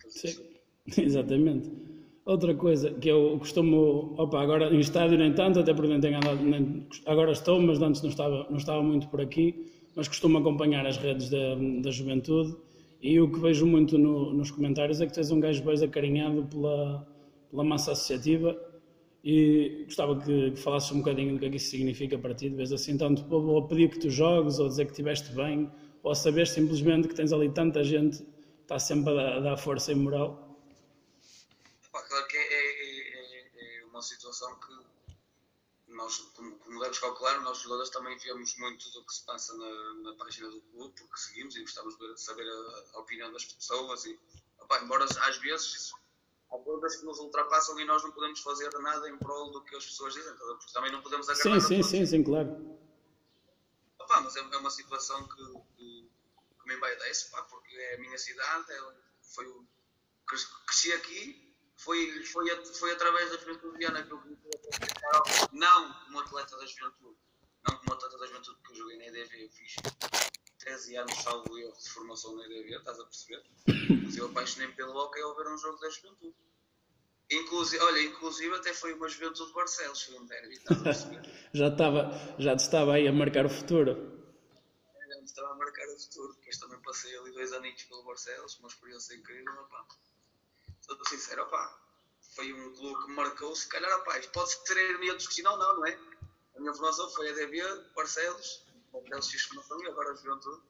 Sim, 0.09 0.59
exatamente. 1.01 1.80
Outra 2.23 2.53
coisa 2.53 2.91
que 2.91 3.09
eu 3.09 3.35
costumo, 3.39 4.13
opa, 4.17 4.41
agora 4.41 4.73
em 4.73 4.79
estádio 4.79 5.17
nem 5.17 5.33
tanto, 5.33 5.59
até 5.59 5.73
porque 5.73 5.89
nem 5.89 5.99
tenho 5.99 6.17
andado, 6.17 6.41
nem- 6.43 6.85
agora 7.07 7.31
estou, 7.31 7.59
mas 7.59 7.81
antes 7.81 8.01
não 8.03 8.09
estava, 8.09 8.45
não 8.49 8.57
estava 8.57 8.81
muito 8.83 9.07
por 9.07 9.19
aqui, 9.21 9.65
mas 9.95 10.07
costumo 10.07 10.37
acompanhar 10.37 10.85
as 10.85 10.97
redes 10.97 11.29
da, 11.29 11.55
da 11.81 11.89
juventude 11.89 12.55
e 13.01 13.19
o 13.19 13.31
que 13.31 13.39
vejo 13.39 13.65
muito 13.65 13.97
no- 13.97 14.33
nos 14.33 14.51
comentários 14.51 15.01
é 15.01 15.07
que 15.07 15.13
tens 15.13 15.31
um 15.31 15.39
gajo 15.39 15.63
bem 15.63 15.83
acarinhado 15.83 16.43
pela, 16.45 17.07
pela 17.49 17.63
massa 17.63 17.91
associativa 17.93 18.55
e 19.23 19.83
gostava 19.85 20.15
que, 20.19 20.51
que 20.51 20.59
falasses 20.59 20.91
um 20.91 20.99
bocadinho 20.99 21.33
do 21.33 21.39
que 21.39 21.45
é 21.45 21.49
isso 21.55 21.71
significa 21.71 22.17
para 22.19 22.35
ti, 22.35 22.49
de 22.49 22.55
vez 22.55 22.71
assim, 22.71 22.97
tanto 22.97 23.23
a 23.57 23.67
pedir 23.67 23.89
que 23.89 23.99
tu 23.99 24.09
jogues, 24.11 24.59
ou 24.59 24.67
dizer 24.67 24.85
que 24.85 24.91
estiveste 24.91 25.33
bem, 25.33 25.67
ou 26.03 26.13
saber 26.13 26.45
simplesmente 26.47 27.07
que 27.07 27.15
tens 27.15 27.33
ali 27.33 27.49
tanta 27.49 27.83
gente 27.83 28.23
está 28.61 28.77
sempre 28.79 29.11
a 29.19 29.39
dar 29.39 29.57
força 29.57 29.91
e 29.91 29.95
moral. 29.95 30.50
Uma 34.01 34.03
situação 34.03 34.59
que 34.59 34.79
nós, 35.89 36.17
como, 36.35 36.57
como 36.57 36.79
deves 36.79 36.97
calcular, 36.97 37.39
nós 37.41 37.59
jogadores 37.59 37.91
também 37.91 38.17
vemos 38.17 38.57
muito 38.57 38.89
do 38.91 39.05
que 39.05 39.13
se 39.13 39.23
passa 39.23 39.55
na, 39.55 39.93
na 40.01 40.15
página 40.15 40.49
do 40.49 40.59
clube, 40.61 40.93
porque 40.97 41.17
seguimos 41.17 41.55
e 41.55 41.61
gostamos 41.61 41.95
de 41.97 42.19
saber 42.19 42.47
a, 42.49 42.97
a 42.97 42.99
opinião 42.99 43.31
das 43.31 43.45
pessoas. 43.45 44.05
E, 44.05 44.19
opá, 44.59 44.81
embora 44.81 45.05
às 45.05 45.37
vezes 45.37 45.91
há 46.51 46.57
coisas 46.57 46.95
que 46.95 47.05
nos 47.05 47.19
ultrapassam 47.19 47.79
e 47.79 47.85
nós 47.85 48.01
não 48.01 48.11
podemos 48.11 48.39
fazer 48.39 48.71
nada 48.79 49.07
em 49.07 49.17
prol 49.17 49.51
do 49.51 49.61
que 49.61 49.75
as 49.75 49.85
pessoas 49.85 50.15
dizem, 50.15 50.33
tá? 50.33 50.45
porque 50.45 50.73
também 50.73 50.91
não 50.91 51.01
podemos 51.01 51.29
agradar 51.29 51.61
Sim, 51.61 51.83
sim, 51.83 51.83
sim, 51.83 52.05
sim, 52.05 52.23
claro. 52.23 52.49
Opá, 53.99 54.21
mas 54.21 54.35
é, 54.35 54.39
é 54.39 54.57
uma 54.57 54.71
situação 54.71 55.27
que, 55.27 55.43
que, 55.77 56.09
que 56.59 56.67
me 56.67 56.77
pá, 56.77 57.43
porque 57.43 57.75
é 57.75 57.95
a 57.95 57.99
minha 57.99 58.17
cidade, 58.17 58.71
é, 58.71 58.93
foi 59.21 59.45
cresci 60.65 60.91
aqui, 60.93 61.50
foi, 61.81 62.23
foi, 62.25 62.65
foi 62.75 62.91
através 62.91 63.31
da 63.31 63.37
Juventude 63.37 63.77
Viana 63.77 64.03
que 64.03 64.11
eu 64.11 64.19
comecei 64.19 64.51
não 65.51 65.93
como 66.05 66.19
atleta 66.19 66.55
da 66.57 66.65
Juventude, 66.65 67.17
não 67.67 67.77
como 67.77 67.93
atleta 67.93 68.17
da 68.19 68.27
Juventude, 68.27 68.57
porque 68.57 68.73
eu 68.73 68.77
joguei 68.77 68.97
na 68.97 69.05
EDV, 69.07 69.45
eu 69.45 69.49
fiz 69.49 69.75
13 70.59 70.97
anos, 70.97 71.15
salvo 71.15 71.57
erro, 71.57 71.75
de 71.75 71.89
formação 71.89 72.35
na 72.35 72.45
EDV, 72.45 72.75
estás 72.75 72.99
a 72.99 73.03
perceber? 73.03 73.43
Mas 74.05 74.15
eu 74.15 74.27
apaixonei-me 74.27 74.73
pelo 74.75 74.95
hockey 74.95 75.21
ao 75.21 75.35
ver 75.35 75.47
um 75.47 75.57
jogo 75.57 75.79
da 75.79 75.89
Juventude. 75.89 76.35
Inclusive, 77.31 77.83
olha, 77.83 78.03
inclusive 78.03 78.55
até 78.55 78.73
foi 78.73 78.93
uma 78.93 79.07
Juventude 79.07 79.47
de 79.47 79.55
Barcelos, 79.55 80.03
foi 80.03 80.19
um 80.19 80.25
derby, 80.27 80.53
estás 80.53 80.79
a 80.79 80.83
perceber? 80.83 81.21
Já, 81.53 81.67
estava, 81.67 82.35
já 82.39 82.55
te 82.55 82.59
estava 82.59 82.93
aí 82.93 83.07
a 83.07 83.11
marcar 83.11 83.45
o 83.45 83.49
futuro. 83.49 83.93
Já 85.09 85.17
me 85.17 85.25
estava 85.25 85.51
a 85.51 85.55
marcar 85.55 85.87
o 85.87 85.99
futuro. 85.99 86.33
Depois 86.35 86.57
também 86.57 86.79
passei 86.81 87.17
ali 87.17 87.31
dois 87.31 87.51
aninhos 87.53 87.83
pelo 87.83 88.03
Barcelos, 88.03 88.57
uma 88.59 88.67
experiência 88.67 89.15
incrível. 89.15 89.53
Opá. 89.53 89.85
Sou 90.81 91.05
sincero, 91.05 91.43
opá. 91.43 91.79
foi 92.35 92.51
um 92.53 92.73
clube 92.73 93.01
que 93.01 93.09
me 93.09 93.15
marcou. 93.15 93.55
Se 93.55 93.67
calhar, 93.67 93.91
opá, 93.99 94.19
isto 94.19 94.31
pode 94.31 94.55
ter 94.65 94.99
minha 94.99 95.15
discussão, 95.15 95.57
não, 95.57 95.77
não 95.77 95.85
é? 95.85 95.97
A 96.55 96.59
minha 96.59 96.73
formação 96.73 97.09
foi 97.11 97.29
a 97.29 97.33
DB, 97.33 97.61
Barcelos, 97.95 98.65
Barcelos 98.91 99.29
fiz 99.29 99.43
formação 99.43 99.81
e 99.83 99.87
agora 99.87 100.11
a 100.11 100.15
Juventude. 100.15 100.61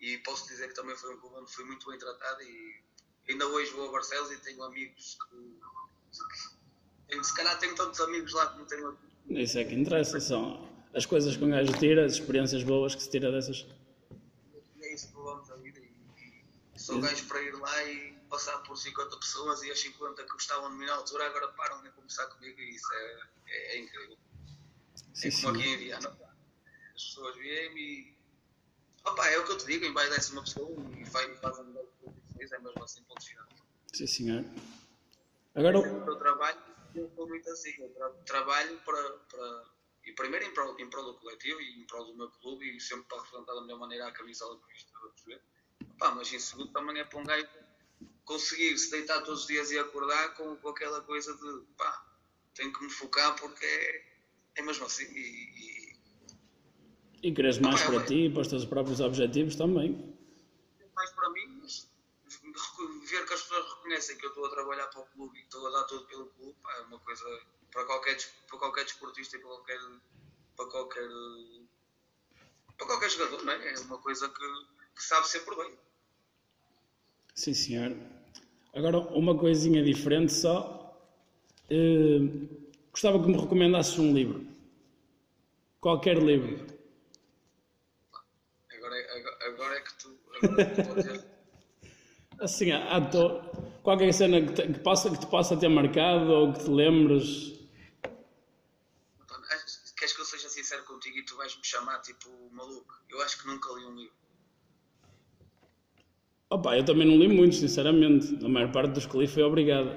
E 0.00 0.18
posso 0.18 0.46
dizer 0.48 0.68
que 0.68 0.74
também 0.74 0.96
foi 0.96 1.14
um 1.14 1.18
clube 1.18 1.36
onde 1.36 1.52
fui 1.52 1.64
muito 1.64 1.88
bem 1.88 1.98
tratado 1.98 2.42
e 2.42 2.82
ainda 3.28 3.46
hoje 3.46 3.70
vou 3.72 3.88
a 3.88 3.92
Barcelos 3.92 4.30
e 4.30 4.38
tenho 4.38 4.62
amigos 4.62 5.18
que. 5.28 7.16
que 7.16 7.24
se 7.24 7.34
calhar 7.34 7.58
tenho 7.58 7.74
tantos 7.74 8.00
amigos 8.00 8.32
lá 8.32 8.46
como 8.46 8.64
tenho 8.66 8.88
aqui. 8.88 9.08
Isso 9.30 9.58
é 9.58 9.64
que 9.64 9.74
interessa. 9.74 10.20
São, 10.20 10.68
as 10.94 11.04
coisas 11.04 11.36
que 11.36 11.44
um 11.44 11.50
gajo 11.50 11.72
tira, 11.78 12.04
as 12.04 12.12
experiências 12.14 12.62
boas 12.62 12.94
que 12.94 13.02
se 13.02 13.10
tira 13.10 13.30
dessas. 13.30 13.66
É 14.80 14.94
isso 14.94 15.08
que 15.08 15.14
vamos 15.14 15.50
a 15.50 15.56
vida. 15.56 15.80
E, 15.80 16.44
e 16.74 16.80
sou 16.80 17.00
gajo 17.00 17.26
para 17.26 17.42
ir 17.42 17.54
lá 17.54 17.84
e 17.84 18.17
passar 18.28 18.58
por 18.62 18.76
50 18.76 19.16
pessoas 19.18 19.62
e 19.62 19.70
as 19.70 19.80
50 19.80 20.22
que 20.24 20.32
gostavam 20.32 20.70
de 20.70 20.76
mim 20.76 20.86
na 20.86 20.94
altura 20.94 21.26
agora 21.26 21.48
param 21.52 21.82
de 21.82 21.90
conversar 21.90 22.26
comigo 22.26 22.60
e 22.60 22.70
isso 22.74 22.92
é, 22.94 23.20
é, 23.46 23.76
é 23.76 23.78
incrível. 23.80 24.18
Sim, 25.14 25.28
é 25.28 25.30
como 25.32 25.48
aqui 25.48 25.68
em 25.68 25.76
Viana. 25.78 26.18
As 26.94 27.04
pessoas 27.04 27.36
vêm 27.36 27.78
e. 27.78 28.18
Opa, 29.04 29.26
é 29.28 29.38
o 29.38 29.44
que 29.44 29.52
eu 29.52 29.58
te 29.58 29.66
digo, 29.66 29.84
em 29.84 29.92
vai 29.92 30.08
desce 30.10 30.32
uma 30.32 30.42
pessoa 30.42 30.68
e 30.96 31.04
faz 31.06 31.26
melhor 31.28 31.84
coisa 32.00 32.20
que 32.20 32.34
fez, 32.36 32.52
é 32.52 32.58
mesmo 32.58 32.82
assim, 32.84 33.02
ponto 33.04 33.24
final. 33.24 33.46
Sim, 33.94 34.06
senhor. 34.06 34.44
Agora, 35.54 35.78
O 35.78 36.04
meu 36.04 36.16
trabalho, 36.16 36.60
eu 36.94 37.10
sou 37.14 37.26
muito 37.26 37.48
assim, 37.50 37.72
eu 37.78 37.88
tra- 37.94 38.10
trabalho 38.26 38.78
para, 38.84 39.10
para. 39.30 39.64
E 40.04 40.12
primeiro 40.12 40.44
em 40.46 40.54
prol, 40.54 40.78
em 40.78 40.88
prol 40.88 41.04
do 41.04 41.18
coletivo 41.18 41.60
e 41.60 41.82
em 41.82 41.86
prol 41.86 42.04
do 42.06 42.16
meu 42.16 42.30
clube 42.30 42.76
e 42.76 42.80
sempre 42.80 43.06
para 43.08 43.22
representar 43.22 43.54
da 43.54 43.60
melhor 43.62 43.78
maneira 43.78 44.06
a 44.08 44.12
camisola 44.12 44.58
que 44.60 44.72
isto 44.76 44.96
a 44.96 45.08
perceber. 45.10 45.42
Mas 46.00 46.32
em 46.32 46.38
segundo 46.38 46.72
também 46.72 46.98
é 46.98 47.04
para 47.04 47.18
um 47.18 47.24
gajo 47.24 47.46
conseguir 48.28 48.76
se 48.78 48.90
deitar 48.90 49.22
todos 49.22 49.40
os 49.42 49.46
dias 49.46 49.70
e 49.70 49.78
acordar 49.78 50.34
com, 50.34 50.54
com 50.56 50.68
aquela 50.68 51.00
coisa 51.00 51.34
de 51.34 51.50
pá, 51.76 52.06
tenho 52.54 52.72
que 52.72 52.84
me 52.84 52.90
focar 52.90 53.34
porque 53.40 53.64
é, 53.64 54.04
é 54.56 54.62
mesmo 54.62 54.84
assim. 54.84 55.04
E, 55.04 55.24
e 55.64 55.98
e 57.22 57.32
queres 57.32 57.58
mais 57.58 57.80
Ah, 57.82 57.86
para 57.88 58.04
ti, 58.04 58.28
para 58.30 58.42
os 58.42 58.48
teus 58.48 58.64
próprios 58.64 59.00
objetivos 59.00 59.56
também. 59.56 59.90
mais 60.94 61.10
para 61.12 61.30
mim, 61.30 61.46
mas 61.62 61.88
ver 63.10 63.26
que 63.26 63.34
as 63.34 63.42
pessoas 63.42 63.72
reconhecem 63.74 64.18
que 64.18 64.26
eu 64.26 64.30
estou 64.30 64.46
a 64.46 64.50
trabalhar 64.50 64.86
para 64.88 65.00
o 65.00 65.06
clube 65.06 65.38
e 65.38 65.42
estou 65.42 65.66
a 65.66 65.70
dar 65.70 65.84
tudo 65.84 66.06
pelo 66.06 66.26
clube, 66.30 66.56
pá, 66.62 66.72
é 66.76 66.80
uma 66.82 66.98
coisa 67.00 67.24
para 67.72 67.84
qualquer, 67.84 68.16
para 68.48 68.58
qualquer 68.58 68.84
desportista 68.84 69.36
e 69.36 69.40
para 69.40 69.48
qualquer, 69.48 69.80
para 70.56 70.66
qualquer, 70.66 71.08
para 72.76 72.86
qualquer 72.86 73.10
jogador, 73.10 73.42
não 73.44 73.52
é? 73.52 73.74
É 73.74 73.78
uma 73.80 73.98
coisa 73.98 74.28
que, 74.28 74.66
que 74.94 75.02
sabe 75.02 75.26
ser 75.28 75.40
por 75.40 75.56
bem. 75.56 75.78
Sim, 77.34 77.54
senhor. 77.54 78.17
Agora, 78.74 78.98
uma 78.98 79.36
coisinha 79.36 79.82
diferente 79.82 80.32
só. 80.32 80.76
Eh, 81.70 82.18
gostava 82.92 83.20
que 83.22 83.28
me 83.28 83.36
recomendasses 83.36 83.98
um 83.98 84.12
livro. 84.12 84.46
Qualquer 85.80 86.18
livro. 86.18 86.66
Agora 88.72 88.96
é, 88.98 89.18
agora, 89.18 89.38
agora 89.46 89.74
é 89.76 89.80
que 89.80 89.98
tu, 89.98 90.18
agora 90.42 90.62
é 90.62 90.64
que 90.74 90.82
tu 90.82 90.94
dizer. 90.94 91.24
Assim, 92.40 92.70
à 92.70 93.00
toa. 93.00 93.42
Qualquer 93.82 94.12
cena 94.12 94.40
que 94.40 94.52
te, 94.52 94.62
que, 94.72 94.78
possa, 94.80 95.10
que 95.10 95.18
te 95.18 95.26
possa 95.26 95.56
ter 95.56 95.68
marcado 95.68 96.30
ou 96.30 96.52
que 96.52 96.60
te 96.64 96.70
lembres. 96.70 97.58
Achas- 99.50 99.92
Queres 99.96 100.14
que 100.14 100.20
eu 100.20 100.24
seja 100.24 100.48
sincero 100.48 100.84
contigo 100.84 101.18
e 101.18 101.24
tu 101.24 101.36
vais 101.36 101.56
me 101.56 101.64
chamar 101.64 102.00
tipo 102.02 102.28
maluco? 102.52 102.94
Eu 103.08 103.20
acho 103.22 103.40
que 103.42 103.48
nunca 103.48 103.68
li 103.74 103.84
um 103.86 103.96
livro. 103.96 104.14
Opa, 106.50 106.76
eu 106.76 106.84
também 106.84 107.06
não 107.06 107.16
li 107.18 107.28
muito, 107.28 107.54
sinceramente. 107.56 108.34
A 108.44 108.48
maior 108.48 108.72
parte 108.72 108.92
dos 108.92 109.06
que 109.06 109.16
li 109.18 109.26
foi 109.28 109.42
obrigado. 109.42 109.90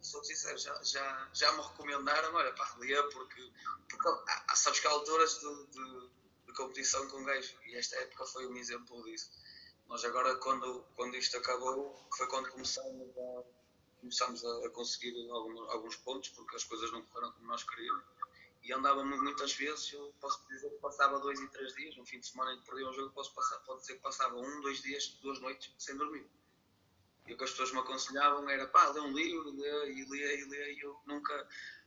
sou 0.00 0.22
sincero, 0.24 0.58
já, 0.58 0.74
já, 0.82 1.28
já 1.32 1.52
me 1.52 1.62
recomendaram, 1.62 2.34
olha, 2.34 2.52
pá, 2.54 2.74
lia 2.80 3.02
porque, 3.10 3.42
porque 3.88 4.08
há, 4.08 4.44
há- 4.48 4.56
sabes 4.56 4.80
que 4.80 4.86
há 4.86 4.90
alturas 4.90 5.38
de, 5.40 5.66
de, 5.70 6.08
de 6.46 6.52
competição 6.54 7.06
com 7.08 7.24
gajo 7.24 7.54
e 7.66 7.76
esta 7.76 7.96
época 7.96 8.26
foi 8.26 8.46
um 8.46 8.56
exemplo 8.56 9.02
disso. 9.04 9.30
Nós 9.88 10.04
agora, 10.04 10.34
quando, 10.36 10.84
quando 10.96 11.16
isto 11.16 11.36
acabou, 11.36 11.96
foi 12.16 12.26
quando 12.26 12.50
começámos 12.50 13.08
a, 13.16 13.42
começámos 14.00 14.44
a, 14.44 14.70
conseguir 14.70 15.14
algum- 15.30 15.70
alguns 15.70 15.96
pontos, 15.96 16.28
porque 16.30 16.56
as 16.56 16.64
coisas 16.64 16.90
não 16.92 17.02
correram 17.06 17.32
como 17.32 17.46
nós 17.46 17.62
queríamos. 17.62 18.04
E 18.62 18.72
andávamos 18.72 19.20
muitas 19.20 19.52
vezes, 19.54 19.92
eu 19.92 20.14
posso 20.20 20.40
dizer 20.48 20.70
que 20.70 20.76
passava 20.78 21.18
dois 21.18 21.40
e 21.40 21.48
três 21.48 21.74
dias, 21.74 21.96
no 21.96 22.06
fim 22.06 22.20
de 22.20 22.26
semana 22.28 22.52
em 22.54 22.58
que 22.60 22.66
perdia 22.66 22.88
um 22.88 22.92
jogo, 22.92 23.10
posso 23.12 23.34
passar, 23.34 23.58
pode 23.60 23.80
dizer 23.80 23.94
que 23.94 24.00
passava 24.02 24.36
um, 24.36 24.60
dois 24.60 24.80
dias, 24.82 25.18
duas 25.20 25.40
noites 25.40 25.74
sem 25.78 25.96
dormir. 25.96 26.24
E 27.26 27.34
o 27.34 27.36
que 27.36 27.44
as 27.44 27.50
pessoas 27.50 27.72
me 27.72 27.78
aconselhavam 27.80 28.48
era 28.48 28.66
pá, 28.68 28.88
lê 28.90 29.00
um 29.00 29.12
livro, 29.12 29.50
lê 29.56 29.92
e 29.92 30.04
lê 30.08 30.40
e 30.40 30.44
lê, 30.44 30.74
e 30.74 30.80
eu 30.80 30.96
nunca, 31.06 31.46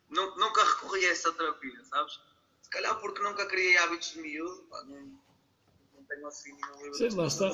nu- 0.10 0.36
nunca 0.36 0.64
recorri 0.64 1.06
a 1.06 1.12
essa 1.12 1.32
terapia, 1.32 1.84
sabes? 1.86 2.20
Se 2.62 2.70
calhar 2.70 3.00
porque 3.00 3.22
nunca 3.22 3.46
criei 3.46 3.78
hábitos 3.78 4.10
de 4.10 4.20
miúdo, 4.22 4.64
pá, 4.70 4.84
não, 4.84 5.20
não 5.94 6.04
tenho 6.06 6.28
assim 6.28 6.52
nenhum 6.54 6.78
livro. 6.84 6.94
Sei, 6.96 7.10
lá 7.10 7.28
está. 7.28 7.52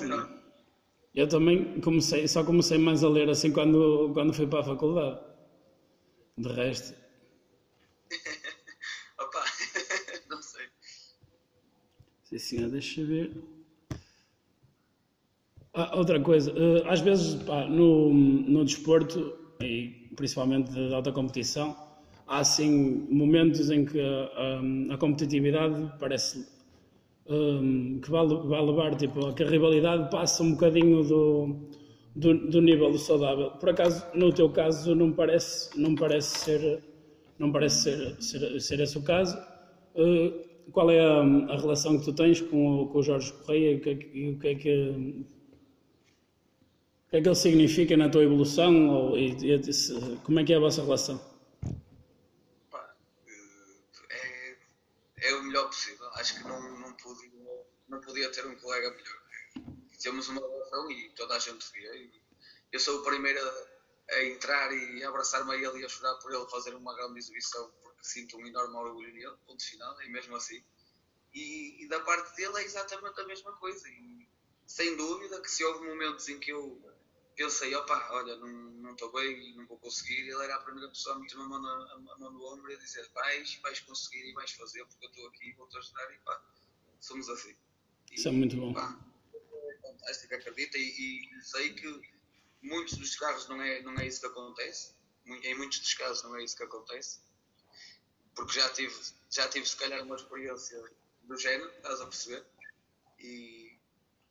Eu 1.13 1.27
também 1.27 1.79
comecei, 1.81 2.27
só 2.27 2.43
comecei 2.43 2.77
mais 2.77 3.03
a 3.03 3.09
ler 3.09 3.29
assim 3.29 3.51
quando, 3.51 4.11
quando 4.13 4.33
fui 4.33 4.47
para 4.47 4.61
a 4.61 4.63
faculdade. 4.63 5.19
De 6.37 6.47
resto. 6.49 6.95
"Ah, 9.17 9.23
opá, 9.25 9.43
não 10.29 10.41
sei. 10.41 10.69
Sim, 12.37 12.67
deixa 12.69 13.03
ver. 13.05 13.31
Ah, 15.73 15.97
outra 15.97 16.19
coisa, 16.19 16.51
eh, 16.51 16.83
às 16.85 16.99
vezes 16.99 17.35
pá, 17.43 17.65
no, 17.65 18.13
no 18.13 18.65
desporto, 18.65 19.37
e 19.61 20.09
principalmente 20.15 20.69
de 20.71 20.93
alta 20.93 21.11
competição, 21.13 21.75
há 22.27 22.39
assim 22.39 23.07
momentos 23.09 23.69
em 23.69 23.85
que 23.85 23.97
hum, 24.01 24.87
a 24.91 24.97
competitividade 24.97 25.89
parece 25.99 26.45
hum, 27.27 27.99
que 28.03 28.09
vai, 28.11 28.27
vai 28.27 28.61
levar, 28.65 28.95
tipo, 28.95 29.33
que 29.33 29.43
a 29.43 29.49
rivalidade 29.49 30.09
passa 30.11 30.43
um 30.43 30.51
bocadinho 30.53 31.03
do, 31.03 31.55
do, 32.15 32.33
do 32.51 32.61
nível 32.61 32.97
saudável. 32.97 33.51
Por 33.51 33.69
acaso, 33.69 34.05
no 34.15 34.33
teu 34.33 34.49
caso, 34.49 34.95
não 34.95 35.11
parece, 35.13 35.79
não 35.79 35.95
parece 35.95 36.39
ser, 36.39 36.83
não 37.39 37.51
parece 37.51 37.83
ser, 37.83 38.21
ser, 38.21 38.59
ser 38.61 38.79
esse 38.81 38.97
o 38.97 39.03
caso. 39.03 39.37
Eh, 39.95 40.33
qual 40.71 40.89
é 40.89 40.99
a, 40.99 41.21
a 41.53 41.57
relação 41.59 41.97
que 41.99 42.05
tu 42.05 42.13
tens 42.13 42.41
com 42.41 42.87
com 42.87 42.99
o 42.99 43.03
Jorge 43.03 43.31
Correia 43.33 43.71
e 43.73 43.75
o 43.75 43.81
que 43.81 43.89
é 43.89 43.93
o 43.93 44.39
que, 44.39 44.47
é 44.47 44.55
que, 44.55 45.25
o 47.07 47.09
que 47.11 47.17
é 47.17 47.21
que 47.21 47.27
ele 47.27 47.35
significa 47.35 47.95
na 47.97 48.09
tua 48.09 48.23
evolução? 48.23 48.89
Ou, 48.89 49.17
e, 49.17 49.35
e, 49.45 49.73
se- 49.73 49.93
como 50.23 50.39
é 50.39 50.43
que 50.43 50.53
é 50.53 50.57
a 50.57 50.59
vossa 50.59 50.81
relação? 50.83 51.19
Eh, 54.09 54.57
é, 55.21 55.29
é 55.29 55.35
o 55.35 55.43
melhor 55.43 55.67
possível. 55.67 56.07
Acho 56.15 56.35
que 56.35 56.47
não, 56.47 56.79
não, 56.79 56.93
podia, 56.93 57.29
não 57.89 58.01
podia 58.01 58.31
ter 58.31 58.45
um 58.45 58.55
colega 58.55 58.89
melhor. 58.91 59.21
Temos 60.01 60.27
uma 60.29 60.41
relação 60.41 60.91
e 60.91 61.09
toda 61.09 61.35
a 61.35 61.39
gente 61.39 61.65
e 61.77 62.09
Eu 62.71 62.79
sou 62.79 62.99
o 62.99 63.03
primeiro 63.03 63.39
a 64.09 64.23
entrar 64.25 64.71
e 64.73 65.03
a 65.03 65.09
abraçar-me 65.09 65.51
a 65.51 65.55
ele 65.55 65.81
e 65.81 65.85
a 65.85 65.89
chorar 65.89 66.15
por 66.15 66.33
ele 66.33 66.47
fazer 66.49 66.75
uma 66.75 66.93
grande 66.95 67.19
exibição, 67.19 67.71
porque 67.81 68.03
sinto 68.03 68.37
um 68.37 68.45
enorme 68.45 68.75
orgulho 68.75 69.13
nele, 69.13 69.35
ponto 69.45 69.63
final, 69.63 70.01
e 70.01 70.09
mesmo 70.09 70.35
assim. 70.35 70.63
E, 71.33 71.83
e 71.83 71.87
da 71.87 71.99
parte 72.01 72.35
dele 72.35 72.57
é 72.57 72.63
exatamente 72.63 73.19
a 73.19 73.25
mesma 73.25 73.53
coisa. 73.53 73.87
E 73.87 74.27
sem 74.67 74.95
dúvida 74.97 75.41
que 75.41 75.49
se 75.49 75.63
houve 75.63 75.87
momentos 75.87 76.27
em 76.27 76.39
que 76.39 76.51
eu 76.51 76.81
pensei, 77.35 77.73
opa, 77.73 78.07
olha, 78.11 78.35
não 78.37 78.91
estou 78.91 79.11
bem 79.11 79.49
e 79.49 79.55
não 79.55 79.65
vou 79.65 79.77
conseguir, 79.77 80.19
ele 80.19 80.43
era 80.43 80.55
a 80.55 80.59
primeira 80.59 80.89
pessoa 80.89 81.15
a 81.15 81.19
meter 81.19 81.37
uma 81.37 81.47
mão, 81.47 81.61
na, 81.61 81.93
a 81.93 82.17
mão 82.19 82.31
no 82.31 82.53
ombro 82.53 82.71
e 82.71 82.75
a 82.75 82.77
dizer, 82.77 83.09
vais, 83.13 83.59
vais 83.63 83.79
conseguir 83.79 84.29
e 84.29 84.33
vais 84.33 84.51
fazer, 84.51 84.85
porque 84.85 85.05
eu 85.05 85.09
estou 85.09 85.27
aqui 85.27 85.49
e 85.49 85.53
vou-te 85.53 85.77
ajudar 85.77 86.13
e 86.13 86.19
pá, 86.19 86.41
somos 86.99 87.29
assim. 87.29 87.55
E, 88.11 88.15
Isso 88.15 88.27
é 88.27 88.31
muito 88.31 88.57
bom. 88.57 88.73
Pá, 88.73 88.97
é 89.33 89.77
fantástico, 89.81 90.35
acredita, 90.35 90.77
e, 90.77 90.81
e 90.81 91.41
sei 91.41 91.73
que 91.73 92.20
muitos 92.61 92.97
dos 92.97 93.15
casos 93.15 93.47
não 93.49 93.61
é, 93.61 93.81
não 93.81 93.93
é 93.97 94.07
isso 94.07 94.21
que 94.21 94.27
acontece, 94.27 94.93
em 95.25 95.55
muitos 95.55 95.79
dos 95.79 95.93
casos 95.93 96.23
não 96.23 96.35
é 96.35 96.43
isso 96.43 96.55
que 96.55 96.63
acontece, 96.63 97.19
porque 98.35 98.53
já 98.59 98.69
tive, 98.69 98.95
já 99.29 99.47
tive 99.47 99.67
se 99.67 99.75
calhar 99.75 100.03
uma 100.03 100.15
experiência 100.15 100.81
do 101.23 101.37
género, 101.37 101.69
estás 101.77 102.01
a 102.01 102.05
perceber? 102.05 102.45
E 103.19 103.77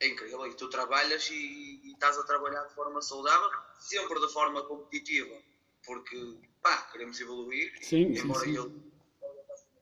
é 0.00 0.08
incrível. 0.08 0.46
E 0.46 0.54
tu 0.54 0.68
trabalhas 0.68 1.28
e, 1.30 1.80
e 1.84 1.92
estás 1.92 2.18
a 2.18 2.25
trabalhar 2.25 2.64
de 2.64 2.75
forma 2.75 3.00
saudável, 3.02 3.50
sempre 3.78 4.18
de 4.20 4.32
forma 4.32 4.62
competitiva, 4.64 5.37
porque 5.84 6.38
pá, 6.62 6.82
queremos 6.90 7.20
evoluir. 7.20 7.72
Sim, 7.82 8.10
e, 8.10 8.16
sim, 8.16 8.25
embora 8.25 8.40
sim. 8.40 8.56
ele 8.56 8.90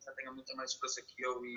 já 0.04 0.12
tenha 0.12 0.32
muita 0.32 0.54
mais 0.56 0.70
experiência 0.70 1.02
que 1.02 1.22
eu 1.22 1.44
e, 1.44 1.54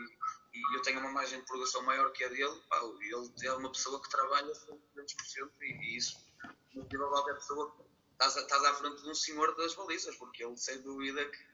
e 0.53 0.75
eu 0.75 0.81
tenho 0.81 1.00
uma 1.00 1.12
margem 1.12 1.39
de 1.39 1.45
progressão 1.45 1.81
maior 1.83 2.12
que 2.12 2.24
a 2.24 2.27
dele, 2.27 2.62
pá, 2.69 2.79
ele 3.01 3.48
é 3.48 3.53
uma 3.53 3.71
pessoa 3.71 4.01
que 4.01 4.10
trabalha 4.10 4.51
200% 4.51 5.51
e, 5.62 5.65
e 5.65 5.98
isso 5.98 6.31
motiva 6.74 7.08
qualquer 7.08 7.36
pessoa. 7.36 7.75
Estás, 8.13 8.36
estás 8.36 8.63
à 8.63 8.74
frente 8.75 9.01
de 9.01 9.10
um 9.10 9.16
senhor 9.16 9.56
das 9.56 9.74
balizas, 9.74 10.16
porque 10.16 10.44
ele 10.44 10.58
sem 10.58 10.82
dúvida 10.82 11.25
que 11.25 11.51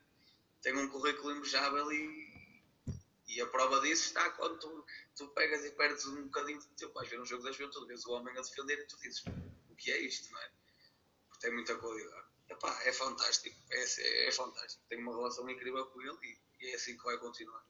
tem 0.61 0.75
um 0.75 0.89
currículo 0.89 1.31
invejável 1.31 1.91
e, 1.91 2.63
e 3.27 3.41
a 3.41 3.47
prova 3.47 3.79
disso 3.81 4.07
está 4.07 4.29
quando 4.31 4.59
tu, 4.59 4.85
tu 5.15 5.27
pegas 5.29 5.63
e 5.63 5.71
perdes 5.71 6.05
um 6.05 6.25
bocadinho 6.25 6.59
de 6.59 6.67
tempo. 6.69 6.93
Vais 6.93 7.09
ver 7.09 7.19
um 7.19 7.25
jogo 7.25 7.43
das 7.43 7.55
juventude, 7.55 7.87
vês 7.87 8.05
o 8.05 8.11
homem 8.11 8.37
a 8.37 8.41
defender 8.41 8.79
e 8.79 8.85
tu 8.85 8.97
dizes 8.99 9.23
o 9.69 9.75
que 9.75 9.91
é 9.91 9.99
isto, 9.99 10.31
não 10.31 10.39
é? 10.41 10.51
Porque 11.29 11.41
tem 11.41 11.53
muita 11.53 11.75
qualidade. 11.75 12.27
Epá, 12.49 12.81
é 12.83 12.93
fantástico, 12.93 13.57
é, 13.71 13.83
é, 13.83 14.27
é 14.27 14.31
fantástico. 14.31 14.83
Tenho 14.89 15.01
uma 15.01 15.15
relação 15.15 15.49
incrível 15.49 15.85
com 15.87 16.01
ele 16.01 16.17
e, 16.23 16.65
e 16.65 16.71
é 16.71 16.75
assim 16.75 16.97
que 16.97 17.03
vai 17.03 17.17
continuar. 17.17 17.63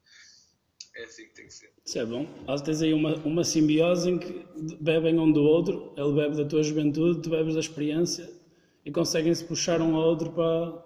É 0.98 1.04
assim 1.04 1.26
que 1.26 1.34
tem 1.36 1.46
que 1.46 1.54
ser. 1.54 1.72
Isso 1.86 2.00
é 2.00 2.06
bom. 2.06 2.28
Às 2.48 2.62
tens 2.62 2.82
aí 2.82 2.94
uma, 2.94 3.16
uma 3.18 3.44
simbiose 3.44 4.10
em 4.10 4.18
que 4.18 4.46
bebem 4.82 5.20
um 5.20 5.32
do 5.32 5.42
outro, 5.44 5.94
ele 5.96 6.14
bebe 6.14 6.36
da 6.36 6.46
tua 6.46 6.64
juventude, 6.64 7.22
tu 7.22 7.30
bebes 7.30 7.54
da 7.54 7.60
experiência 7.60 8.30
e 8.84 8.92
conseguem-se 8.92 9.44
puxar 9.46 9.82
um 9.82 9.96
ao 9.96 10.02
outro 10.04 10.32
para, 10.32 10.84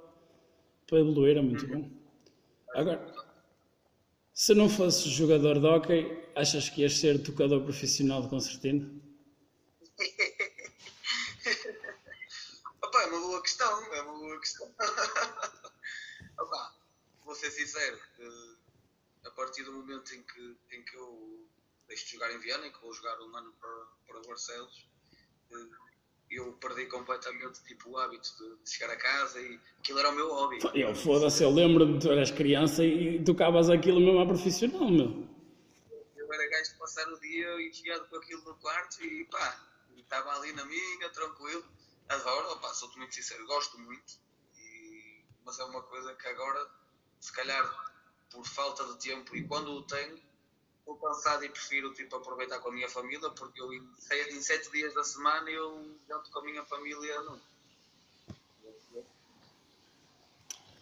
para 0.88 1.00
evoluir, 1.00 1.38
é 1.38 1.42
muito 1.42 1.66
bom. 1.68 1.90
Agora, 2.76 3.00
Se 4.34 4.54
não 4.54 4.70
fosses 4.70 5.12
jogador 5.12 5.60
de 5.60 5.66
hockey, 5.66 6.06
achas 6.36 6.70
que 6.70 6.82
ias 6.82 6.98
ser 6.98 7.22
tocador 7.24 7.62
profissional 7.64 8.22
de 8.22 8.30
concertina? 8.30 8.90
Opa, 12.84 13.02
é 13.04 13.06
uma 13.08 13.20
boa 13.20 13.42
questão, 13.42 13.94
é 13.94 14.02
uma 14.02 14.14
boa 14.20 14.40
questão. 14.40 14.74
Opa, 16.40 16.76
vou 17.24 17.36
ser 17.36 17.52
sincero, 17.52 18.00
eh, 18.20 18.51
a 19.26 19.32
partir 19.32 19.64
do 19.64 19.74
momento 19.74 20.14
em 20.14 20.24
que, 20.24 20.58
em 20.72 20.84
que 20.84 20.96
eu 20.96 21.48
deixo 21.88 22.06
de 22.06 22.12
jogar 22.14 22.32
em 22.32 22.40
Viana 22.40 22.68
e 22.68 22.72
que 22.72 22.82
vou 22.82 22.94
jogar 22.94 23.20
um 23.22 23.36
ano 23.36 23.54
para, 23.60 23.86
para 24.08 24.22
Barcelos, 24.28 24.88
eh, 25.52 25.70
eu 26.32 26.54
perdi 26.54 26.86
completamente 26.86 27.62
tipo, 27.64 27.90
o 27.90 27.98
hábito 27.98 28.30
de, 28.38 28.64
de 28.64 28.70
chegar 28.70 28.94
a 28.94 28.96
casa 28.96 29.40
e 29.42 29.60
aquilo 29.80 30.00
era 30.00 30.10
o 30.10 30.16
meu 30.16 30.30
hobby. 30.30 30.60
Eu 30.74 30.96
foda-se, 30.96 31.44
eu 31.44 31.52
lembro-me 31.52 31.98
de 31.98 32.08
tu 32.08 32.12
eras 32.12 32.32
criança 32.32 32.84
e 32.86 33.24
tocavas 33.24 33.70
aquilo 33.70 34.00
mesmo 34.00 34.22
à 34.22 34.26
profissional, 34.26 34.90
meu. 34.90 35.28
Eu 36.16 36.34
era 36.34 36.50
gajo 36.50 36.72
de 36.72 36.78
passar 36.78 37.08
o 37.12 37.20
dia 37.20 37.62
enfiado 37.62 38.08
com 38.08 38.16
aquilo 38.16 38.42
no 38.44 38.56
quarto 38.56 39.04
e 39.04 39.26
pá, 39.26 39.60
estava 39.98 40.32
ali 40.38 40.54
na 40.54 40.64
minha, 40.66 41.10
tranquilo. 41.10 41.66
Adoro, 42.08 42.52
opá, 42.54 42.74
sou-te 42.74 42.98
muito 42.98 43.14
sincero, 43.14 43.46
gosto 43.46 43.78
muito, 43.80 44.14
e, 44.58 45.24
mas 45.46 45.60
é 45.60 45.64
uma 45.66 45.82
coisa 45.82 46.14
que 46.16 46.28
agora, 46.28 46.70
se 47.20 47.32
calhar 47.34 47.91
por 48.32 48.46
falta 48.46 48.86
de 48.86 48.98
tempo 48.98 49.36
e 49.36 49.46
quando 49.48 49.72
o 49.72 49.84
tenho, 49.84 50.20
estou 50.80 50.96
cansado 50.98 51.44
e 51.46 51.50
prefiro 51.50 51.94
tipo, 51.94 52.16
aproveitar 52.16 52.60
com 52.60 52.70
a 52.70 52.72
minha 52.72 52.90
família, 52.90 53.30
porque 53.32 53.62
eu 53.62 53.72
em, 53.74 53.84
em 54.32 54.42
sete 54.42 54.72
dias 54.72 54.94
da 54.94 55.04
semana 55.04 55.50
eu 55.50 55.96
janto 56.08 56.32
com 56.32 56.40
a 56.40 56.44
minha 56.44 56.64
família 56.66 57.22
não. 57.22 57.40